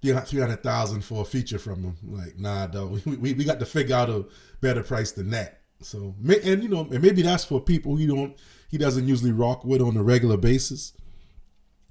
300000 0.00 1.02
for 1.02 1.22
a 1.22 1.24
feature 1.24 1.58
from 1.58 1.82
him 1.82 1.96
like 2.04 2.38
nah 2.38 2.66
dog. 2.68 3.00
We, 3.06 3.16
we, 3.16 3.32
we 3.34 3.44
got 3.44 3.58
to 3.58 3.66
figure 3.66 3.96
out 3.96 4.10
a 4.10 4.26
better 4.60 4.82
price 4.82 5.12
than 5.12 5.30
that 5.30 5.62
so 5.80 6.14
and 6.44 6.62
you 6.62 6.68
know 6.68 6.86
and 6.90 7.02
maybe 7.02 7.22
that's 7.22 7.44
for 7.44 7.60
people 7.60 7.96
he 7.96 8.06
don't 8.06 8.36
he 8.68 8.78
doesn't 8.78 9.08
usually 9.08 9.32
rock 9.32 9.64
with 9.64 9.80
on 9.80 9.96
a 9.96 10.02
regular 10.02 10.36
basis. 10.36 10.92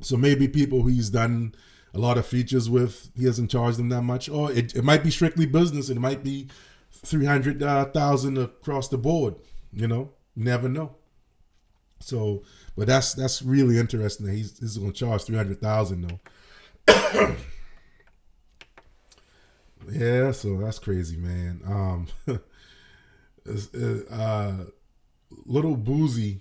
So 0.02 0.16
maybe 0.16 0.48
people 0.48 0.86
he's 0.86 1.10
done 1.10 1.56
a 1.94 2.00
lot 2.00 2.18
of 2.18 2.26
features 2.26 2.70
with, 2.70 3.10
he 3.16 3.26
hasn't 3.26 3.52
charged 3.52 3.78
them 3.78 3.90
that 3.90 4.02
much, 4.04 4.30
or 4.30 4.52
it, 4.52 4.76
it 4.76 4.84
might 4.84 5.04
be 5.04 5.12
strictly 5.12 5.46
business. 5.46 5.90
It 5.90 5.98
might 5.98 6.24
be 6.24 6.48
three 6.92 7.26
hundred 7.26 7.64
uh, 7.64 7.88
across 7.94 8.88
the 8.90 8.98
board. 8.98 9.36
You 9.74 9.88
know, 9.88 10.12
never 10.36 10.70
know. 10.70 10.96
So, 12.00 12.44
but 12.76 12.88
that's 12.88 13.14
that's 13.14 13.42
really 13.42 13.78
interesting 13.80 14.26
that 14.28 14.34
he's, 14.34 14.58
he's 14.60 14.78
going 14.78 14.92
to 14.92 14.98
charge 14.98 15.24
three 15.24 15.38
hundred 15.38 15.62
thousand 15.62 16.02
though. 16.08 16.20
yeah, 19.92 20.32
so 20.32 20.58
that's 20.58 20.80
crazy, 20.80 21.18
man. 21.18 21.62
Um, 21.66 22.08
uh, 23.48 24.66
Lil 25.46 25.78
Boosie 25.78 26.40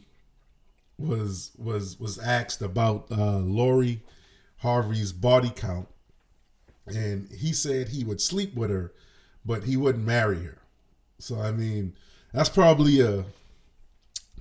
was 0.98 1.52
was 1.58 1.98
was 1.98 2.18
asked 2.18 2.62
about 2.62 3.06
uh, 3.10 3.38
Lori 3.38 4.02
Harvey's 4.58 5.12
body 5.12 5.50
count, 5.54 5.88
and 6.86 7.30
he 7.32 7.52
said 7.52 7.88
he 7.88 8.04
would 8.04 8.20
sleep 8.20 8.54
with 8.54 8.70
her, 8.70 8.92
but 9.44 9.64
he 9.64 9.76
wouldn't 9.76 10.04
marry 10.04 10.42
her. 10.44 10.58
So 11.18 11.40
I 11.40 11.52
mean, 11.52 11.94
that's 12.32 12.48
probably 12.48 13.00
a 13.00 13.24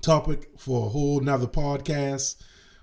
topic 0.00 0.50
for 0.56 0.86
a 0.86 0.90
whole 0.90 1.20
nother 1.20 1.46
podcast 1.46 2.36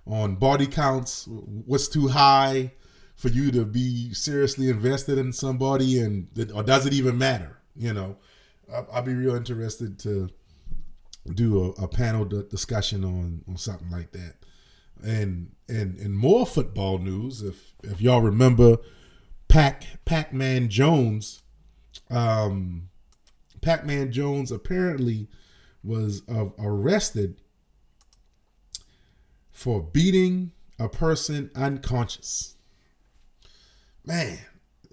on 0.06 0.36
body 0.36 0.68
counts. 0.68 1.28
What's 1.28 1.88
too 1.88 2.10
high 2.10 2.74
for 3.16 3.30
you 3.30 3.52
to 3.52 3.66
be 3.66 4.13
seriously 4.13 4.70
invested 4.70 5.18
in 5.18 5.32
somebody, 5.34 6.00
and 6.00 6.28
or 6.54 6.63
does 6.63 6.86
it 6.86 6.94
even 6.94 7.18
matter? 7.18 7.58
You 7.75 7.94
know, 7.94 8.18
I'd 8.92 9.06
be 9.06 9.13
real 9.13 9.36
interested 9.36 10.00
to 10.00 10.30
do 11.34 11.74
a, 11.78 11.84
a 11.84 11.88
panel 11.88 12.25
discussion 12.25 13.04
on 13.04 13.44
on 13.48 13.58
something 13.58 13.90
like 13.90 14.12
that. 14.12 14.36
And 15.04 15.52
and 15.74 15.98
and 16.00 16.15
more 16.15 16.46
football 16.46 16.98
news. 17.00 17.42
If 17.42 17.74
if 17.84 18.01
y'all 18.01 18.22
remember, 18.22 18.77
Pac 19.48 19.86
Pac 20.06 20.34
Man 20.34 20.70
Jones, 20.70 21.44
um, 22.10 22.89
Pac 23.62 23.86
Man 23.86 24.12
Jones 24.12 24.51
apparently 24.51 25.27
was 25.84 26.22
uh, 26.30 26.46
arrested 26.60 27.42
for 29.51 29.82
beating 29.82 30.51
a 30.80 30.89
person 30.89 31.50
unconscious. 31.56 32.56
Man, 34.06 34.39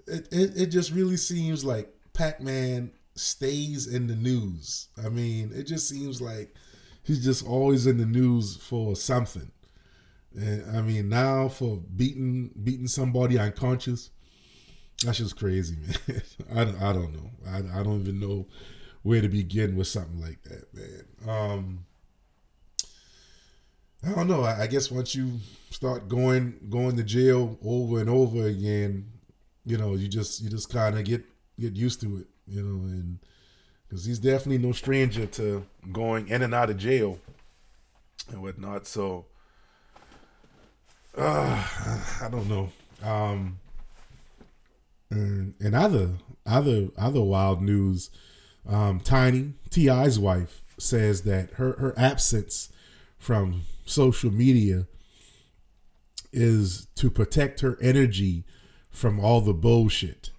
it, 0.07 0.27
it, 0.31 0.51
it 0.55 0.65
just 0.67 0.91
really 0.91 1.17
seems 1.17 1.65
like 1.65 1.93
Pac-Man 2.13 2.91
stays 3.15 3.87
in 3.87 4.07
the 4.07 4.15
news. 4.15 4.87
I 5.03 5.09
mean, 5.09 5.51
it 5.53 5.63
just 5.63 5.89
seems 5.89 6.21
like 6.21 6.53
he's 7.03 7.23
just 7.23 7.45
always 7.45 7.87
in 7.87 7.97
the 7.97 8.05
news 8.05 8.57
for 8.57 8.95
something. 8.95 9.51
And 10.35 10.77
I 10.77 10.81
mean, 10.81 11.09
now 11.09 11.49
for 11.49 11.77
beating 11.95 12.51
beating 12.63 12.87
somebody 12.87 13.37
unconscious, 13.37 14.11
that's 15.03 15.17
just 15.17 15.37
crazy, 15.37 15.77
man. 15.77 16.21
I, 16.55 16.89
I 16.89 16.93
don't 16.93 17.13
know. 17.13 17.31
I, 17.47 17.79
I 17.79 17.83
don't 17.83 18.01
even 18.01 18.19
know 18.19 18.47
where 19.03 19.21
to 19.21 19.27
begin 19.27 19.75
with 19.75 19.87
something 19.87 20.21
like 20.21 20.41
that, 20.43 20.73
man. 20.73 21.05
Um, 21.27 21.85
I 24.05 24.13
don't 24.15 24.27
know. 24.27 24.43
I, 24.43 24.63
I 24.63 24.67
guess 24.67 24.89
once 24.89 25.15
you 25.15 25.39
start 25.69 26.07
going 26.07 26.59
going 26.69 26.97
to 26.97 27.03
jail 27.03 27.57
over 27.63 27.99
and 27.99 28.09
over 28.09 28.45
again, 28.47 29.11
you 29.65 29.77
know, 29.77 29.95
you 29.95 30.07
just 30.07 30.41
you 30.41 30.49
just 30.49 30.71
kind 30.71 30.97
of 30.97 31.03
get 31.05 31.23
get 31.59 31.73
used 31.73 32.01
to 32.01 32.17
it, 32.17 32.27
you 32.47 32.61
know, 32.61 32.85
and 32.85 33.19
because 33.87 34.05
he's 34.05 34.19
definitely 34.19 34.65
no 34.65 34.71
stranger 34.71 35.25
to 35.25 35.65
going 35.91 36.27
in 36.29 36.41
and 36.41 36.53
out 36.53 36.69
of 36.69 36.77
jail 36.77 37.19
and 38.29 38.41
whatnot. 38.41 38.87
So 38.87 39.25
uh, 41.17 41.67
I 42.21 42.29
don't 42.29 42.49
know. 42.49 42.69
Um, 43.03 43.59
and, 45.09 45.53
and 45.59 45.75
other 45.75 46.11
other 46.45 46.89
other 46.97 47.21
wild 47.21 47.61
news, 47.61 48.09
um, 48.67 48.99
Tiny 48.99 49.53
T.I.'s 49.69 50.17
wife 50.19 50.61
says 50.77 51.23
that 51.23 51.51
her 51.53 51.73
her 51.73 51.93
absence 51.97 52.71
from 53.17 53.61
social 53.85 54.31
media 54.31 54.87
is 56.31 56.87
to 56.95 57.09
protect 57.09 57.59
her 57.59 57.77
energy 57.81 58.45
from 58.89 59.19
all 59.19 59.41
the 59.41 59.53
bullshit. 59.53 60.31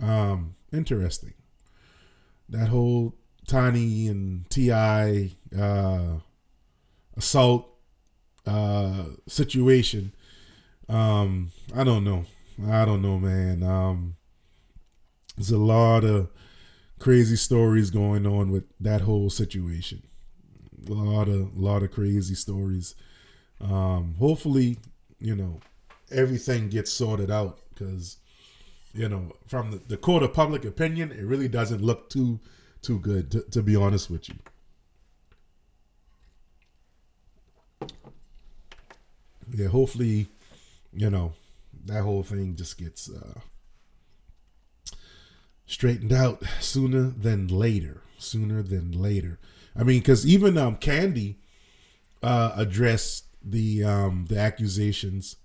Um, 0.00 0.56
interesting. 0.72 1.34
That 2.48 2.68
whole 2.68 3.14
Tiny 3.46 4.08
and 4.08 4.48
T.I. 4.48 5.32
uh, 5.58 6.18
assault 7.16 7.73
uh, 8.46 9.04
situation. 9.26 10.12
Um, 10.88 11.50
I 11.74 11.84
don't 11.84 12.04
know. 12.04 12.24
I 12.68 12.84
don't 12.84 13.02
know, 13.02 13.18
man. 13.18 13.62
Um, 13.62 14.16
there's 15.36 15.50
a 15.50 15.58
lot 15.58 16.04
of 16.04 16.30
crazy 16.98 17.36
stories 17.36 17.90
going 17.90 18.26
on 18.26 18.50
with 18.50 18.64
that 18.80 19.02
whole 19.02 19.30
situation. 19.30 20.02
A 20.88 20.92
lot 20.92 21.28
of 21.28 21.56
lot 21.56 21.82
of 21.82 21.90
crazy 21.90 22.34
stories. 22.34 22.94
Um, 23.60 24.16
hopefully, 24.18 24.78
you 25.18 25.34
know, 25.34 25.60
everything 26.10 26.68
gets 26.68 26.92
sorted 26.92 27.30
out 27.30 27.58
because, 27.70 28.18
you 28.92 29.08
know, 29.08 29.32
from 29.46 29.70
the, 29.70 29.80
the 29.88 29.96
court 29.96 30.22
of 30.22 30.34
public 30.34 30.64
opinion, 30.64 31.10
it 31.10 31.24
really 31.24 31.48
doesn't 31.48 31.82
look 31.82 32.10
too 32.10 32.38
too 32.82 32.98
good. 32.98 33.30
To, 33.32 33.40
to 33.50 33.62
be 33.62 33.74
honest 33.74 34.10
with 34.10 34.28
you. 34.28 34.36
Yeah, 39.52 39.68
hopefully, 39.68 40.28
you 40.92 41.10
know, 41.10 41.32
that 41.86 42.02
whole 42.02 42.22
thing 42.22 42.56
just 42.56 42.78
gets 42.78 43.10
uh, 43.10 43.40
straightened 45.66 46.12
out 46.12 46.42
sooner 46.60 47.02
than 47.02 47.48
later. 47.48 48.02
Sooner 48.18 48.62
than 48.62 48.92
later. 48.92 49.38
I 49.76 49.82
mean, 49.82 49.98
because 49.98 50.26
even 50.26 50.56
um, 50.56 50.76
Kandi 50.76 51.36
uh, 52.22 52.52
addressed 52.56 53.24
the 53.42 53.84
um, 53.84 54.26
the 54.28 54.38
accusations, 54.38 55.36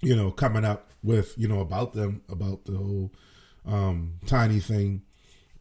you 0.00 0.16
know, 0.16 0.30
coming 0.30 0.64
up 0.64 0.90
with 1.02 1.34
you 1.36 1.46
know 1.46 1.60
about 1.60 1.92
them 1.92 2.22
about 2.28 2.64
the 2.64 2.76
whole 2.76 3.12
um, 3.66 4.14
tiny 4.26 4.58
thing. 4.58 5.02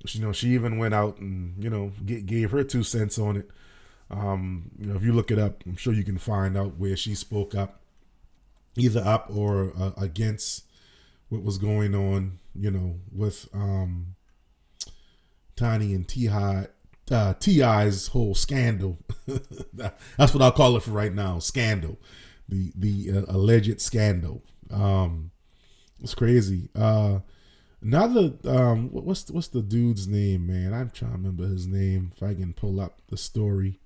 You 0.07 0.21
know, 0.21 0.31
she 0.31 0.49
even 0.49 0.77
went 0.77 0.93
out 0.93 1.17
and 1.17 1.61
you 1.63 1.69
know 1.69 1.91
gave 2.05 2.51
her 2.51 2.63
two 2.63 2.83
cents 2.83 3.17
on 3.19 3.37
it. 3.37 3.49
Um, 4.09 4.71
you 4.77 4.87
know, 4.87 4.95
if 4.95 5.03
you 5.03 5.13
look 5.13 5.31
it 5.31 5.39
up, 5.39 5.63
I'm 5.65 5.75
sure 5.75 5.93
you 5.93 6.03
can 6.03 6.17
find 6.17 6.57
out 6.57 6.77
where 6.77 6.95
she 6.95 7.15
spoke 7.15 7.55
up, 7.55 7.81
either 8.77 9.01
up 9.01 9.29
or 9.33 9.73
uh, 9.77 9.91
against 9.97 10.65
what 11.29 11.43
was 11.43 11.57
going 11.57 11.95
on. 11.95 12.39
You 12.53 12.71
know, 12.71 12.99
with 13.11 13.49
um, 13.53 14.15
Tiny 15.55 15.93
and 15.93 16.07
T 16.07 16.29
uh, 17.11 17.33
T.I.'s 17.39 18.07
whole 18.07 18.35
scandal. 18.35 18.97
That's 19.73 20.33
what 20.33 20.41
I'll 20.41 20.51
call 20.51 20.75
it 20.77 20.83
for 20.83 20.91
right 20.91 21.13
now. 21.13 21.39
Scandal, 21.39 21.97
the 22.47 22.71
the 22.75 23.19
uh, 23.19 23.25
alleged 23.27 23.81
scandal. 23.81 24.43
Um, 24.71 25.31
it's 26.01 26.15
crazy. 26.15 26.69
Uh, 26.75 27.19
another 27.81 28.33
um, 28.45 28.89
what's 28.91 29.29
what's 29.29 29.47
the 29.47 29.61
dude's 29.61 30.07
name, 30.07 30.47
man? 30.47 30.73
I'm 30.73 30.89
trying 30.89 31.11
to 31.11 31.17
remember 31.17 31.45
his 31.47 31.67
name. 31.67 32.11
If 32.15 32.23
I 32.23 32.33
can 32.33 32.53
pull 32.53 32.79
up 32.79 33.01
the 33.09 33.17
story. 33.17 33.79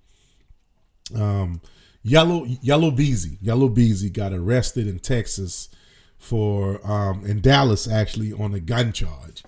Um, 1.16 1.62
Yellow 2.02 2.46
Yella 2.46 2.92
Beezy. 2.92 3.38
Yella 3.42 3.70
Beezy 3.70 4.10
got 4.10 4.34
arrested 4.34 4.88
in 4.88 5.00
Texas 5.00 5.70
for 6.18 6.80
um 6.90 7.26
in 7.26 7.42
Dallas 7.42 7.88
actually 7.88 8.34
on 8.34 8.54
a 8.54 8.60
gun 8.60 8.92
charge. 8.94 9.44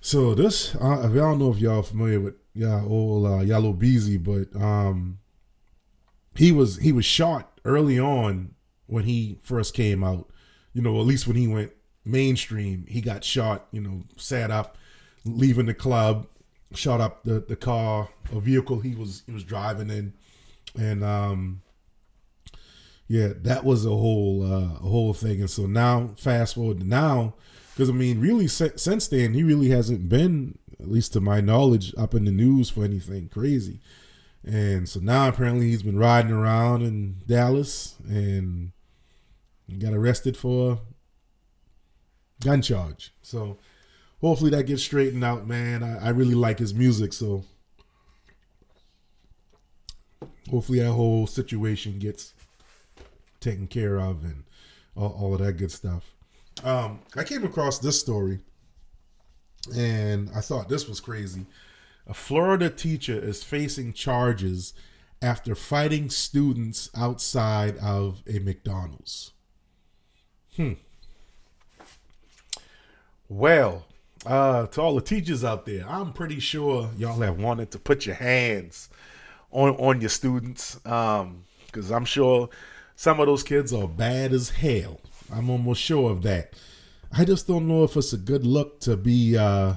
So 0.00 0.34
this, 0.34 0.74
uh, 0.76 1.00
I 1.00 1.08
don't 1.08 1.38
know 1.38 1.50
if 1.50 1.58
y'all 1.58 1.82
familiar 1.82 2.20
with 2.20 2.34
yeah, 2.54 2.82
old 2.84 3.26
uh, 3.26 3.40
Yella 3.40 3.72
Beezy, 3.72 4.16
but 4.16 4.54
um, 4.54 5.18
he 6.34 6.52
was 6.52 6.78
he 6.78 6.90
was 6.90 7.04
shot 7.04 7.60
early 7.64 7.98
on 7.98 8.54
when 8.86 9.04
he 9.04 9.38
first 9.42 9.74
came 9.74 10.02
out. 10.02 10.30
You 10.72 10.80
know, 10.80 10.98
at 11.00 11.06
least 11.06 11.26
when 11.26 11.36
he 11.36 11.46
went 11.46 11.72
mainstream, 12.04 12.86
he 12.88 13.00
got 13.00 13.24
shot. 13.24 13.66
You 13.72 13.82
know, 13.82 14.04
sat 14.16 14.50
up, 14.50 14.78
leaving 15.24 15.66
the 15.66 15.74
club, 15.74 16.28
shot 16.72 17.00
up 17.00 17.24
the 17.24 17.40
the 17.40 17.56
car, 17.56 18.08
a 18.32 18.40
vehicle 18.40 18.80
he 18.80 18.94
was 18.94 19.22
he 19.26 19.32
was 19.32 19.44
driving 19.44 19.90
in, 19.90 20.14
and 20.78 21.04
um, 21.04 21.62
yeah, 23.08 23.28
that 23.42 23.64
was 23.64 23.84
a 23.86 23.90
whole 23.90 24.42
uh, 24.42 24.76
a 24.76 24.88
whole 24.88 25.12
thing. 25.12 25.40
And 25.40 25.50
so 25.50 25.66
now, 25.66 26.10
fast 26.16 26.54
forward 26.54 26.80
to 26.80 26.86
now, 26.86 27.34
because 27.74 27.90
I 27.90 27.92
mean, 27.92 28.20
really, 28.20 28.46
since 28.48 29.08
then, 29.08 29.34
he 29.34 29.42
really 29.42 29.70
hasn't 29.70 30.08
been 30.08 30.58
at 30.80 30.90
least 30.90 31.12
to 31.14 31.20
my 31.20 31.40
knowledge, 31.40 31.94
up 31.96 32.14
in 32.14 32.24
the 32.24 32.30
news 32.30 32.70
for 32.70 32.84
anything 32.84 33.28
crazy. 33.28 33.80
And 34.44 34.88
so 34.88 35.00
now 35.00 35.28
apparently 35.28 35.70
he's 35.70 35.82
been 35.82 35.98
riding 35.98 36.30
around 36.30 36.82
in 36.82 37.16
Dallas 37.26 37.96
and 38.06 38.72
got 39.78 39.92
arrested 39.92 40.36
for 40.36 40.80
gun 42.44 42.62
charge. 42.62 43.12
So 43.22 43.58
hopefully 44.20 44.50
that 44.50 44.64
gets 44.64 44.82
straightened 44.82 45.24
out, 45.24 45.48
man. 45.48 45.82
I, 45.82 46.06
I 46.06 46.08
really 46.10 46.34
like 46.34 46.58
his 46.58 46.74
music, 46.74 47.12
so 47.12 47.44
hopefully 50.50 50.80
that 50.80 50.92
whole 50.92 51.26
situation 51.26 51.98
gets 51.98 52.32
taken 53.40 53.66
care 53.66 53.98
of 53.98 54.24
and 54.24 54.44
all, 54.96 55.16
all 55.20 55.34
of 55.34 55.40
that 55.40 55.54
good 55.54 55.70
stuff. 55.70 56.12
Um, 56.64 57.00
I 57.14 57.24
came 57.24 57.44
across 57.44 57.78
this 57.78 58.00
story 58.00 58.40
and 59.76 60.30
I 60.34 60.40
thought 60.40 60.68
this 60.68 60.88
was 60.88 61.00
crazy. 61.00 61.46
A 62.06 62.14
Florida 62.14 62.70
teacher 62.70 63.18
is 63.18 63.42
facing 63.42 63.92
charges 63.92 64.72
after 65.20 65.54
fighting 65.54 66.08
students 66.08 66.90
outside 66.96 67.76
of 67.78 68.22
a 68.26 68.38
McDonald's. 68.38 69.32
Hmm. 70.54 70.74
Well, 73.28 73.86
uh, 74.24 74.66
to 74.68 74.80
all 74.80 74.94
the 74.94 75.00
teachers 75.00 75.44
out 75.44 75.66
there, 75.66 75.84
I'm 75.88 76.12
pretty 76.12 76.38
sure 76.38 76.90
y'all 76.96 77.20
have 77.20 77.38
wanted 77.38 77.70
to 77.72 77.78
put 77.78 78.06
your 78.06 78.14
hands 78.14 78.88
on 79.50 79.70
on 79.76 80.00
your 80.00 80.10
students, 80.10 80.78
um, 80.86 81.44
because 81.66 81.90
I'm 81.90 82.04
sure 82.04 82.48
some 82.94 83.20
of 83.20 83.26
those 83.26 83.42
kids 83.42 83.72
are 83.72 83.88
bad 83.88 84.32
as 84.32 84.50
hell. 84.50 85.00
I'm 85.32 85.50
almost 85.50 85.82
sure 85.82 86.10
of 86.10 86.22
that. 86.22 86.54
I 87.12 87.24
just 87.24 87.46
don't 87.46 87.68
know 87.68 87.84
if 87.84 87.96
it's 87.96 88.12
a 88.12 88.18
good 88.18 88.46
look 88.46 88.80
to 88.80 88.96
be, 88.96 89.36
uh, 89.36 89.74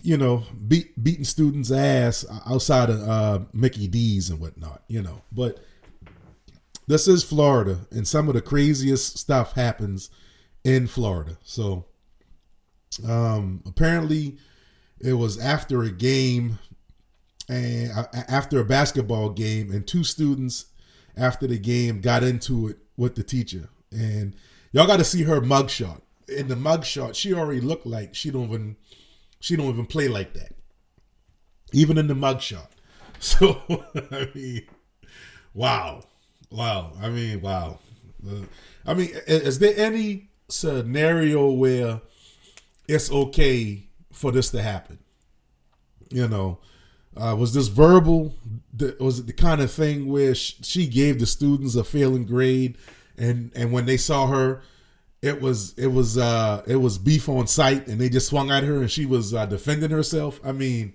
you 0.00 0.16
know, 0.16 0.44
beat, 0.66 1.02
beating 1.02 1.24
students' 1.24 1.70
ass 1.70 2.24
outside 2.46 2.90
of 2.90 3.08
uh, 3.08 3.40
Mickey 3.52 3.86
D's 3.86 4.30
and 4.30 4.40
whatnot, 4.40 4.82
you 4.88 5.02
know. 5.02 5.22
But 5.32 5.58
this 6.86 7.06
is 7.06 7.22
Florida, 7.22 7.80
and 7.90 8.06
some 8.06 8.28
of 8.28 8.34
the 8.34 8.40
craziest 8.40 9.18
stuff 9.18 9.52
happens 9.52 10.10
in 10.64 10.86
Florida. 10.86 11.36
So 11.42 11.84
um, 13.06 13.62
apparently, 13.66 14.38
it 15.00 15.12
was 15.12 15.38
after 15.38 15.82
a 15.82 15.90
game 15.90 16.58
and 17.48 17.90
uh, 17.92 18.06
after 18.28 18.60
a 18.60 18.64
basketball 18.64 19.30
game, 19.30 19.70
and 19.70 19.86
two 19.86 20.04
students 20.04 20.66
after 21.16 21.46
the 21.46 21.58
game 21.58 22.00
got 22.00 22.22
into 22.22 22.68
it 22.68 22.78
with 22.96 23.14
the 23.14 23.22
teacher, 23.22 23.68
and 23.90 24.34
Y'all 24.72 24.86
got 24.86 24.98
to 24.98 25.04
see 25.04 25.22
her 25.22 25.40
mugshot. 25.40 26.02
In 26.28 26.48
the 26.48 26.54
mugshot, 26.54 27.14
she 27.14 27.32
already 27.32 27.60
looked 27.60 27.86
like 27.86 28.14
she 28.14 28.30
don't 28.30 28.44
even 28.44 28.76
she 29.40 29.56
don't 29.56 29.66
even 29.66 29.86
play 29.86 30.08
like 30.08 30.34
that. 30.34 30.54
Even 31.72 31.98
in 31.98 32.06
the 32.06 32.14
mugshot. 32.14 32.68
So 33.20 33.60
I 34.12 34.28
mean, 34.32 34.62
wow, 35.52 36.04
wow. 36.52 36.92
I 37.02 37.08
mean, 37.08 37.40
wow. 37.40 37.80
Uh, 38.24 38.42
I 38.86 38.94
mean, 38.94 39.10
is 39.26 39.58
there 39.58 39.74
any 39.76 40.28
scenario 40.48 41.50
where 41.50 42.00
it's 42.86 43.10
okay 43.10 43.88
for 44.12 44.30
this 44.30 44.50
to 44.50 44.62
happen. 44.62 45.00
You 46.10 46.28
know, 46.28 46.60
uh, 47.18 47.34
was 47.34 47.52
this 47.52 47.68
verbal? 47.68 48.34
Was 49.00 49.18
it 49.18 49.26
the 49.26 49.32
kind 49.32 49.60
of 49.60 49.72
thing 49.72 50.06
where 50.06 50.34
she 50.34 50.86
gave 50.86 51.18
the 51.18 51.26
students 51.26 51.74
a 51.74 51.84
failing 51.84 52.24
grade, 52.24 52.78
and 53.16 53.50
and 53.56 53.72
when 53.72 53.86
they 53.86 53.96
saw 53.96 54.28
her, 54.28 54.62
it 55.20 55.40
was 55.40 55.74
it 55.76 55.88
was 55.88 56.16
uh 56.16 56.62
it 56.66 56.76
was 56.76 56.98
beef 56.98 57.28
on 57.28 57.46
sight, 57.46 57.88
and 57.88 58.00
they 58.00 58.08
just 58.08 58.28
swung 58.28 58.50
at 58.50 58.62
her, 58.62 58.80
and 58.80 58.90
she 58.90 59.04
was 59.04 59.34
uh, 59.34 59.46
defending 59.46 59.90
herself. 59.90 60.40
I 60.44 60.52
mean, 60.52 60.94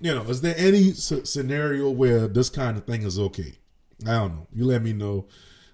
you 0.00 0.12
know, 0.14 0.22
is 0.22 0.40
there 0.40 0.54
any 0.56 0.92
scenario 0.92 1.90
where 1.90 2.26
this 2.26 2.50
kind 2.50 2.76
of 2.76 2.84
thing 2.84 3.02
is 3.02 3.18
okay? 3.18 3.54
I 4.06 4.12
don't 4.14 4.34
know. 4.34 4.46
You 4.52 4.64
let 4.64 4.82
me 4.82 4.92
know. 4.92 5.26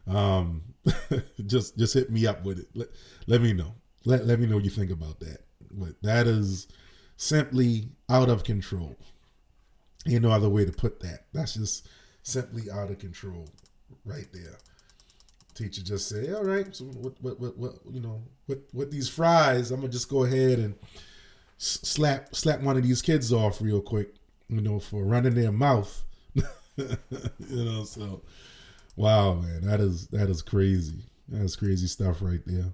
Um, 0.06 0.62
just 1.46 1.78
just 1.78 1.94
hit 1.94 2.10
me 2.10 2.26
up 2.26 2.44
with 2.44 2.58
it. 2.58 2.68
Let, 2.74 2.88
let 3.26 3.40
me 3.40 3.54
know. 3.54 3.74
Let 4.04 4.26
let 4.26 4.38
me 4.38 4.46
know 4.46 4.56
what 4.56 4.64
you 4.64 4.70
think 4.70 4.90
about 4.90 5.20
that. 5.20 5.44
But 5.70 6.00
that 6.02 6.26
is 6.26 6.68
simply 7.16 7.88
out 8.08 8.28
of 8.28 8.44
control. 8.44 8.96
Ain't 10.06 10.22
no 10.22 10.30
other 10.30 10.48
way 10.48 10.64
to 10.64 10.72
put 10.72 11.00
that. 11.00 11.24
That's 11.32 11.54
just 11.54 11.88
simply 12.22 12.70
out 12.70 12.90
of 12.90 12.98
control, 12.98 13.48
right 14.04 14.28
there. 14.32 14.58
Teacher 15.54 15.82
just 15.82 16.08
say, 16.08 16.32
"All 16.32 16.44
right, 16.44 16.74
so 16.74 16.84
what, 16.84 17.14
what, 17.20 17.40
what, 17.40 17.58
what 17.58 17.74
you 17.90 18.00
know, 18.00 18.22
what, 18.46 18.60
what 18.72 18.90
these 18.90 19.08
fries? 19.08 19.70
I'm 19.70 19.80
gonna 19.80 19.92
just 19.92 20.08
go 20.08 20.24
ahead 20.24 20.58
and 20.60 20.76
slap, 21.58 22.34
slap 22.34 22.60
one 22.60 22.76
of 22.76 22.84
these 22.84 23.02
kids 23.02 23.32
off 23.32 23.60
real 23.60 23.80
quick, 23.80 24.14
you 24.48 24.60
know, 24.60 24.78
for 24.78 25.04
running 25.04 25.34
their 25.34 25.52
mouth." 25.52 26.04
you 26.76 27.64
know, 27.64 27.82
so 27.84 28.22
wow, 28.94 29.34
man, 29.34 29.62
that 29.62 29.80
is 29.80 30.06
that 30.08 30.30
is 30.30 30.42
crazy. 30.42 31.02
That's 31.28 31.56
crazy 31.56 31.88
stuff 31.88 32.22
right 32.22 32.40
there. 32.46 32.72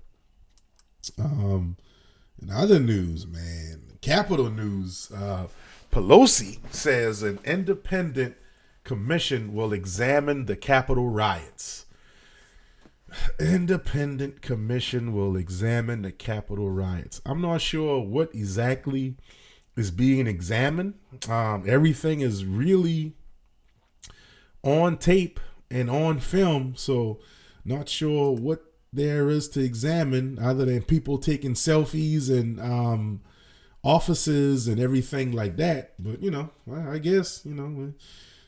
Um, 1.18 1.76
in 2.40 2.50
other 2.50 2.78
news, 2.78 3.26
man, 3.26 3.94
Capital 4.04 4.50
news. 4.50 5.10
Uh, 5.10 5.46
Pelosi 5.94 6.58
says 6.74 7.22
an 7.22 7.38
independent 7.44 8.34
commission 8.82 9.54
will 9.54 9.72
examine 9.72 10.46
the 10.46 10.56
Capitol 10.56 11.08
riots. 11.08 11.86
Independent 13.38 14.42
commission 14.42 15.12
will 15.12 15.36
examine 15.36 16.02
the 16.02 16.10
Capitol 16.10 16.68
riots. 16.68 17.20
I'm 17.24 17.40
not 17.40 17.60
sure 17.60 18.00
what 18.00 18.34
exactly 18.34 19.14
is 19.76 19.92
being 19.92 20.26
examined. 20.26 20.94
Um, 21.28 21.62
everything 21.64 22.22
is 22.22 22.44
really 22.44 23.12
on 24.64 24.98
tape 24.98 25.38
and 25.70 25.88
on 25.88 26.18
film, 26.18 26.74
so 26.74 27.20
not 27.64 27.88
sure 27.88 28.32
what 28.32 28.64
there 28.92 29.28
is 29.28 29.48
to 29.50 29.60
examine 29.60 30.40
other 30.40 30.64
than 30.64 30.82
people 30.82 31.18
taking 31.18 31.54
selfies 31.54 32.28
and 32.28 32.60
um, 32.60 33.20
offices 33.84 34.66
and 34.66 34.80
everything 34.80 35.32
like 35.32 35.56
that. 35.56 35.92
But 35.98 36.22
you 36.22 36.30
know, 36.30 36.50
I 36.88 36.98
guess 36.98 37.42
you 37.44 37.54
know, 37.54 37.92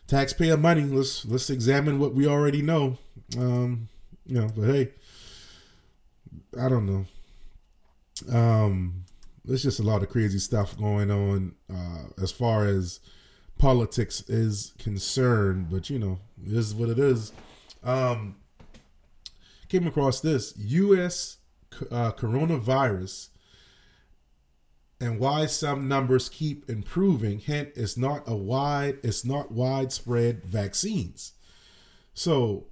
taxpayer 0.07 0.57
money. 0.57 0.83
Let's 0.83 1.25
let's 1.27 1.51
examine 1.51 1.99
what 1.99 2.15
we 2.15 2.27
already 2.27 2.63
know. 2.63 2.99
Um, 3.37 3.89
you 4.25 4.41
know, 4.41 4.51
but 4.57 4.65
hey, 4.65 4.93
I 6.59 6.69
don't 6.69 6.87
know. 6.87 7.07
Um, 8.35 9.05
there's 9.45 9.63
just 9.63 9.79
a 9.79 9.85
lot 9.85 10.03
of 10.03 10.09
crazy 10.09 10.39
stuff 10.39 10.77
going 10.77 11.11
on 11.11 11.55
uh, 11.73 12.05
as 12.21 12.33
far 12.33 12.65
as 12.65 13.01
politics 13.59 14.23
is 14.29 14.73
concerned. 14.79 15.69
But 15.71 15.91
you 15.91 15.99
know, 15.99 16.19
is 16.45 16.75
what 16.75 16.89
it 16.89 16.99
is. 16.99 17.33
Um, 17.85 18.37
came 19.69 19.87
across 19.87 20.21
this 20.21 20.55
U.S. 20.57 21.37
Uh, 21.91 22.11
coronavirus 22.13 23.29
and 25.07 25.21
why 25.21 25.47
some 25.47 25.87
numbers 25.87 26.29
keep 26.29 26.69
improving. 26.69 27.39
Hint, 27.39 27.71
it's 27.77 27.97
not 27.97 28.25
a 28.27 28.35
wide, 28.35 28.99
it's 29.05 29.25
not 29.25 29.53
widespread 29.53 30.45
vaccines. 30.45 31.33
So 32.13 32.67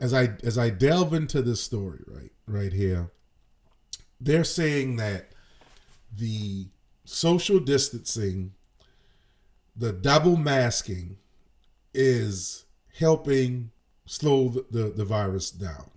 as 0.00 0.14
I 0.14 0.34
as 0.44 0.56
I 0.56 0.70
delve 0.70 1.12
into 1.12 1.42
this 1.42 1.60
story, 1.60 2.04
right, 2.06 2.32
right 2.46 2.72
here, 2.72 3.10
they're 4.20 4.44
saying 4.44 4.96
that 4.96 5.32
the 6.16 6.68
social 7.04 7.58
distancing, 7.58 8.52
the 9.74 9.92
double 9.92 10.36
masking, 10.36 11.16
is 11.92 12.64
helping 12.98 13.70
slow 14.06 14.48
the, 14.48 14.66
the, 14.70 14.84
the 14.90 15.04
virus 15.04 15.50
down, 15.50 15.90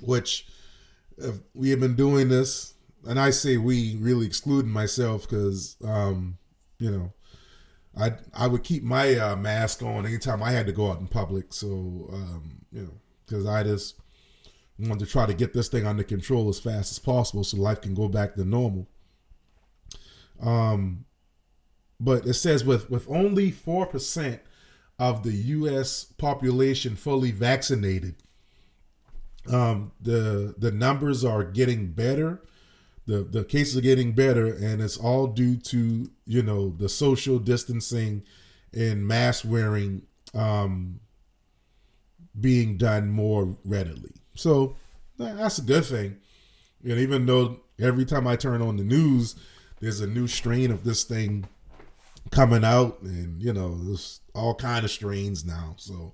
which 0.00 0.46
uh, 1.22 1.32
we 1.54 1.70
have 1.70 1.80
been 1.80 1.96
doing 1.96 2.28
this, 2.28 2.74
and 3.06 3.18
I 3.18 3.30
say 3.30 3.56
we, 3.56 3.96
really 3.96 4.26
excluding 4.26 4.70
myself 4.70 5.28
because, 5.28 5.76
um, 5.84 6.38
you 6.78 6.90
know, 6.90 7.12
I 7.98 8.12
I 8.34 8.46
would 8.46 8.62
keep 8.62 8.82
my 8.82 9.16
uh, 9.16 9.36
mask 9.36 9.82
on 9.82 10.06
anytime 10.06 10.42
I 10.42 10.50
had 10.50 10.66
to 10.66 10.72
go 10.72 10.90
out 10.90 11.00
in 11.00 11.08
public. 11.08 11.52
So, 11.52 11.66
um, 12.12 12.60
you 12.72 12.82
know, 12.82 12.92
because 13.26 13.46
I 13.46 13.62
just 13.62 13.96
wanted 14.78 15.00
to 15.00 15.06
try 15.06 15.26
to 15.26 15.34
get 15.34 15.52
this 15.52 15.68
thing 15.68 15.86
under 15.86 16.04
control 16.04 16.48
as 16.48 16.60
fast 16.60 16.92
as 16.92 16.98
possible 16.98 17.42
so 17.44 17.56
life 17.56 17.80
can 17.80 17.94
go 17.94 18.08
back 18.08 18.34
to 18.34 18.44
normal. 18.44 18.86
Um, 20.40 21.04
but 21.98 22.26
it 22.26 22.34
says 22.34 22.64
with 22.64 22.88
with 22.88 23.08
only 23.10 23.50
four 23.50 23.86
percent 23.86 24.40
of 24.98 25.22
the 25.22 25.32
U.S. 25.32 26.04
population 26.04 26.96
fully 26.96 27.32
vaccinated, 27.32 28.16
um, 29.50 29.92
the 30.00 30.54
the 30.56 30.70
numbers 30.70 31.24
are 31.24 31.42
getting 31.42 31.88
better. 31.88 32.42
The 33.08 33.24
the 33.24 33.42
cases 33.42 33.78
are 33.78 33.80
getting 33.80 34.12
better, 34.12 34.46
and 34.46 34.82
it's 34.82 34.98
all 34.98 35.28
due 35.28 35.56
to 35.56 36.10
you 36.26 36.42
know 36.42 36.74
the 36.76 36.90
social 36.90 37.38
distancing 37.38 38.22
and 38.74 39.08
mask 39.08 39.44
wearing 39.48 40.02
um, 40.34 41.00
being 42.38 42.76
done 42.76 43.08
more 43.08 43.56
readily. 43.64 44.12
So 44.34 44.76
that's 45.16 45.56
a 45.56 45.62
good 45.62 45.86
thing. 45.86 46.18
And 46.84 46.98
even 46.98 47.24
though 47.24 47.60
every 47.80 48.04
time 48.04 48.26
I 48.26 48.36
turn 48.36 48.60
on 48.60 48.76
the 48.76 48.84
news, 48.84 49.36
there's 49.80 50.00
a 50.00 50.06
new 50.06 50.28
strain 50.28 50.70
of 50.70 50.84
this 50.84 51.02
thing 51.02 51.46
coming 52.30 52.62
out, 52.62 53.00
and 53.00 53.42
you 53.42 53.54
know 53.54 53.74
there's 53.84 54.20
all 54.34 54.54
kind 54.54 54.84
of 54.84 54.90
strains 54.90 55.46
now. 55.46 55.76
So 55.78 56.12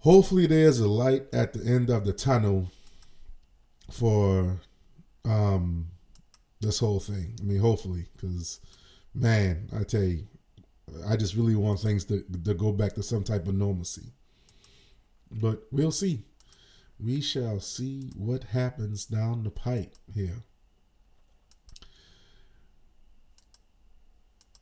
hopefully 0.00 0.46
there's 0.46 0.78
a 0.78 0.88
light 0.88 1.24
at 1.32 1.54
the 1.54 1.64
end 1.64 1.88
of 1.88 2.04
the 2.04 2.12
tunnel 2.12 2.68
for 3.90 4.58
um 5.24 5.88
this 6.60 6.78
whole 6.78 7.00
thing. 7.00 7.34
I 7.40 7.44
mean, 7.44 7.60
hopefully, 7.60 8.06
because 8.14 8.60
man, 9.14 9.68
I 9.78 9.84
tell 9.84 10.02
you, 10.02 10.26
I 11.06 11.16
just 11.16 11.34
really 11.34 11.56
want 11.56 11.80
things 11.80 12.04
to 12.06 12.24
to 12.44 12.54
go 12.54 12.72
back 12.72 12.94
to 12.94 13.02
some 13.02 13.24
type 13.24 13.46
of 13.46 13.54
normalcy. 13.54 14.12
But 15.30 15.64
we'll 15.72 15.90
see. 15.90 16.22
We 17.00 17.20
shall 17.20 17.60
see 17.60 18.12
what 18.16 18.44
happens 18.44 19.04
down 19.04 19.42
the 19.42 19.50
pipe 19.50 19.96
here. 20.14 20.44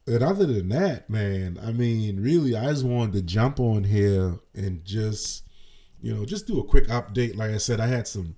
and 0.06 0.22
other 0.22 0.46
than 0.46 0.68
that, 0.70 1.08
man, 1.08 1.58
I 1.64 1.72
mean, 1.72 2.20
really, 2.20 2.56
I 2.56 2.70
just 2.70 2.84
wanted 2.84 3.12
to 3.12 3.22
jump 3.22 3.60
on 3.60 3.84
here 3.84 4.38
and 4.54 4.84
just, 4.84 5.44
you 6.00 6.12
know, 6.12 6.24
just 6.24 6.46
do 6.46 6.58
a 6.58 6.64
quick 6.64 6.88
update. 6.88 7.36
Like 7.36 7.52
I 7.52 7.58
said, 7.58 7.80
I 7.80 7.86
had 7.86 8.08
some 8.08 8.34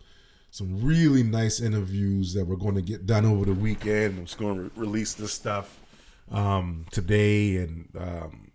some 0.54 0.80
really 0.84 1.24
nice 1.24 1.58
interviews 1.58 2.32
that 2.32 2.44
were 2.44 2.56
going 2.56 2.76
to 2.76 2.80
get 2.80 3.06
done 3.06 3.26
over 3.26 3.44
the 3.44 3.52
weekend. 3.52 4.16
I'm 4.16 4.24
just 4.24 4.38
going 4.38 4.54
to 4.54 4.62
re- 4.62 4.70
release 4.76 5.12
this 5.12 5.32
stuff 5.32 5.80
um, 6.30 6.86
today 6.92 7.56
and 7.56 7.88
um, 7.98 8.52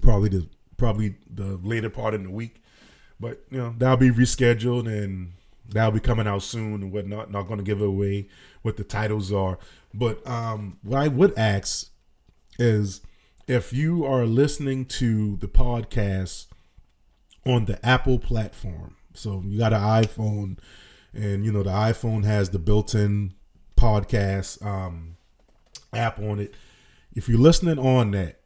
probably 0.00 0.30
the 0.30 0.48
probably 0.78 1.16
the 1.30 1.60
later 1.62 1.90
part 1.90 2.14
in 2.14 2.22
the 2.22 2.30
week. 2.30 2.62
But 3.20 3.44
you 3.50 3.58
know, 3.58 3.74
that'll 3.76 3.98
be 3.98 4.08
rescheduled 4.08 4.88
and 4.88 5.32
that'll 5.68 5.92
be 5.92 6.00
coming 6.00 6.26
out 6.26 6.42
soon 6.42 6.82
and 6.82 6.90
whatnot. 6.90 7.30
Not 7.30 7.48
going 7.48 7.58
to 7.58 7.64
give 7.64 7.82
away 7.82 8.28
what 8.62 8.78
the 8.78 8.84
titles 8.84 9.30
are. 9.30 9.58
But 9.92 10.26
um, 10.26 10.78
what 10.82 11.02
I 11.02 11.08
would 11.08 11.38
ask 11.38 11.90
is 12.58 13.02
if 13.46 13.74
you 13.74 14.06
are 14.06 14.24
listening 14.24 14.86
to 14.86 15.36
the 15.36 15.48
podcast 15.48 16.46
on 17.44 17.66
the 17.66 17.84
Apple 17.84 18.18
platform, 18.18 18.96
so 19.12 19.42
you 19.44 19.58
got 19.58 19.74
an 19.74 19.82
iPhone, 19.82 20.56
and 21.14 21.44
you 21.44 21.52
know 21.52 21.62
the 21.62 21.70
iPhone 21.70 22.24
has 22.24 22.50
the 22.50 22.58
built-in 22.58 23.34
podcast 23.76 24.64
um, 24.64 25.16
app 25.92 26.18
on 26.18 26.40
it. 26.40 26.54
If 27.12 27.28
you're 27.28 27.38
listening 27.38 27.78
on 27.78 28.10
that, 28.12 28.40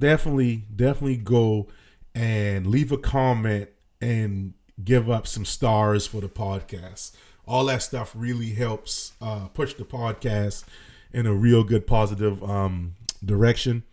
definitely, 0.00 0.64
definitely 0.74 1.16
go 1.16 1.68
and 2.14 2.66
leave 2.66 2.92
a 2.92 2.98
comment 2.98 3.68
and 4.00 4.54
give 4.82 5.10
up 5.10 5.26
some 5.26 5.44
stars 5.44 6.06
for 6.06 6.20
the 6.20 6.28
podcast. 6.28 7.12
All 7.46 7.64
that 7.66 7.82
stuff 7.82 8.12
really 8.14 8.50
helps 8.50 9.12
uh, 9.20 9.48
push 9.48 9.74
the 9.74 9.84
podcast 9.84 10.64
in 11.12 11.26
a 11.26 11.32
real 11.32 11.62
good 11.62 11.86
positive 11.86 12.42
um, 12.42 12.94
direction. 13.24 13.84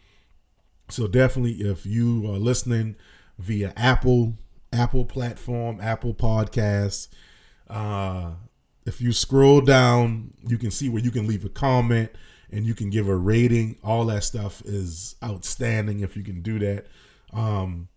So 0.90 1.08
definitely, 1.08 1.54
if 1.54 1.86
you 1.86 2.26
are 2.26 2.38
listening 2.38 2.96
via 3.38 3.74
Apple 3.78 4.34
Apple 4.72 5.06
platform, 5.06 5.80
Apple 5.82 6.14
Podcasts. 6.14 7.08
Uh, 7.74 8.32
if 8.86 9.02
you 9.02 9.12
scroll 9.12 9.62
down, 9.62 10.32
you 10.48 10.58
can 10.58 10.70
see 10.70 10.90
where 10.90 11.02
you 11.02 11.10
can 11.10 11.28
leave 11.28 11.44
a 11.44 11.50
comment 11.50 12.12
and 12.52 12.66
you 12.66 12.76
can 12.76 12.90
give 12.90 13.10
a 13.10 13.16
rating. 13.16 13.78
All 13.84 14.06
that 14.06 14.24
stuff 14.24 14.62
is 14.64 15.16
outstanding 15.24 16.02
if 16.02 16.16
you 16.16 16.24
can 16.24 16.42
do 16.42 16.60
that. 16.60 16.86
Um, 17.34 17.88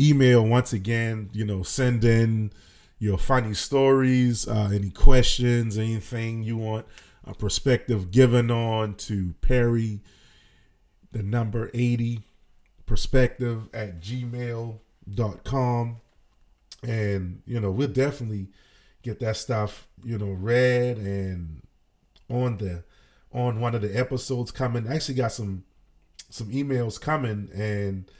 email 0.00 0.44
once 0.44 0.72
again, 0.72 1.28
you 1.32 1.44
know, 1.44 1.62
send 1.62 2.04
in 2.04 2.52
your 2.98 3.18
funny 3.18 3.52
stories, 3.52 4.48
uh, 4.48 4.70
any 4.72 4.90
questions, 4.90 5.76
anything 5.76 6.42
you 6.42 6.56
want 6.56 6.86
a 7.26 7.34
perspective 7.34 8.10
given 8.10 8.50
on 8.50 8.94
to 8.94 9.34
Perry, 9.40 10.00
the 11.12 11.22
number 11.22 11.70
80 11.74 12.22
perspective 12.86 13.68
at 13.72 14.00
gmail.com. 14.00 14.80
And, 16.84 17.42
you 17.46 17.60
know, 17.60 17.70
we'll 17.70 17.88
definitely 17.88 18.48
get 19.02 19.20
that 19.20 19.36
stuff, 19.36 19.86
you 20.04 20.18
know, 20.18 20.32
read 20.32 20.98
and 20.98 21.62
on 22.28 22.58
the 22.58 22.84
on 23.32 23.60
one 23.60 23.74
of 23.74 23.82
the 23.82 23.98
episodes 23.98 24.50
coming. 24.50 24.88
I 24.88 24.94
actually 24.94 25.16
got 25.16 25.32
some 25.32 25.64
some 26.34 26.50
emails 26.50 27.00
coming 27.00 27.48
and 27.54 28.10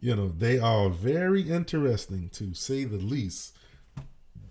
you 0.00 0.16
know 0.16 0.26
they 0.28 0.58
are 0.58 0.90
very 0.90 1.42
interesting 1.42 2.28
to 2.30 2.52
say 2.54 2.82
the 2.82 2.96
least 2.96 3.56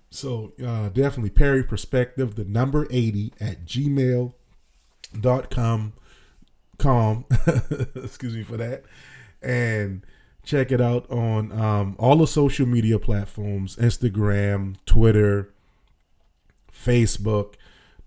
so 0.10 0.54
uh, 0.66 0.88
definitely 0.88 1.30
perry 1.30 1.62
perspective 1.62 2.36
the 2.36 2.46
number 2.46 2.88
80 2.90 3.34
at 3.42 3.66
gmail.com 3.66 4.34
com 6.78 7.26
excuse 7.96 8.34
me 8.34 8.44
for 8.44 8.56
that 8.56 8.84
and 9.42 10.06
check 10.44 10.72
it 10.72 10.82
out 10.82 11.10
on 11.12 11.52
um, 11.52 11.96
all 12.00 12.16
the 12.16 12.28
social 12.28 12.66
media 12.66 12.98
platforms 12.98 13.76
instagram 13.76 14.76
twitter 14.86 15.54
facebook. 16.82 17.56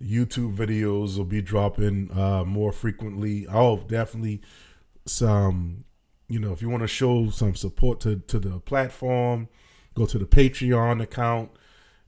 Youtube 0.03 0.55
videos 0.55 1.17
will 1.17 1.25
be 1.25 1.41
dropping 1.41 2.11
uh, 2.13 2.45
more 2.45 2.73
frequently. 2.73 3.47
Oh 3.47 3.79
definitely 3.79 4.43
some 5.07 5.85
you 6.29 6.39
know 6.39 6.53
if 6.53 6.61
you 6.61 6.69
want 6.69 6.83
to 6.83 6.89
show 6.89 7.31
some 7.31 7.55
support 7.55 8.01
to 8.01 8.17
to 8.27 8.39
the 8.39 8.59
platform 8.61 9.49
go 9.95 10.07
to 10.07 10.19
the 10.19 10.25
patreon 10.25 11.03
account 11.03 11.51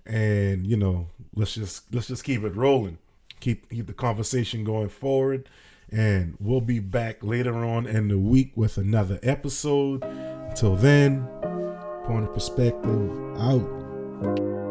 and 0.07 0.67
you 0.67 0.77
know 0.77 1.09
let's 1.35 1.55
just 1.55 1.95
let's 1.95 2.09
just 2.09 2.25
keep 2.25 2.43
it 2.43 2.57
rolling. 2.57 2.99
Keep 3.41 3.71
keep 3.71 3.87
the 3.87 3.95
conversation 3.95 4.65
going 4.65 4.89
forward 4.89 5.49
and 5.91 6.37
we'll 6.41 6.61
be 6.61 6.79
back 6.79 7.23
later 7.23 7.65
on 7.65 7.87
in 7.87 8.09
the 8.09 8.19
week 8.19 8.53
with 8.57 8.79
another 8.79 9.19
episode. 9.23 10.03
Until 10.05 10.77
then 10.77 11.27
point 12.07 12.25
of 12.25 12.33
perspective 12.33 13.11
out 13.39 14.66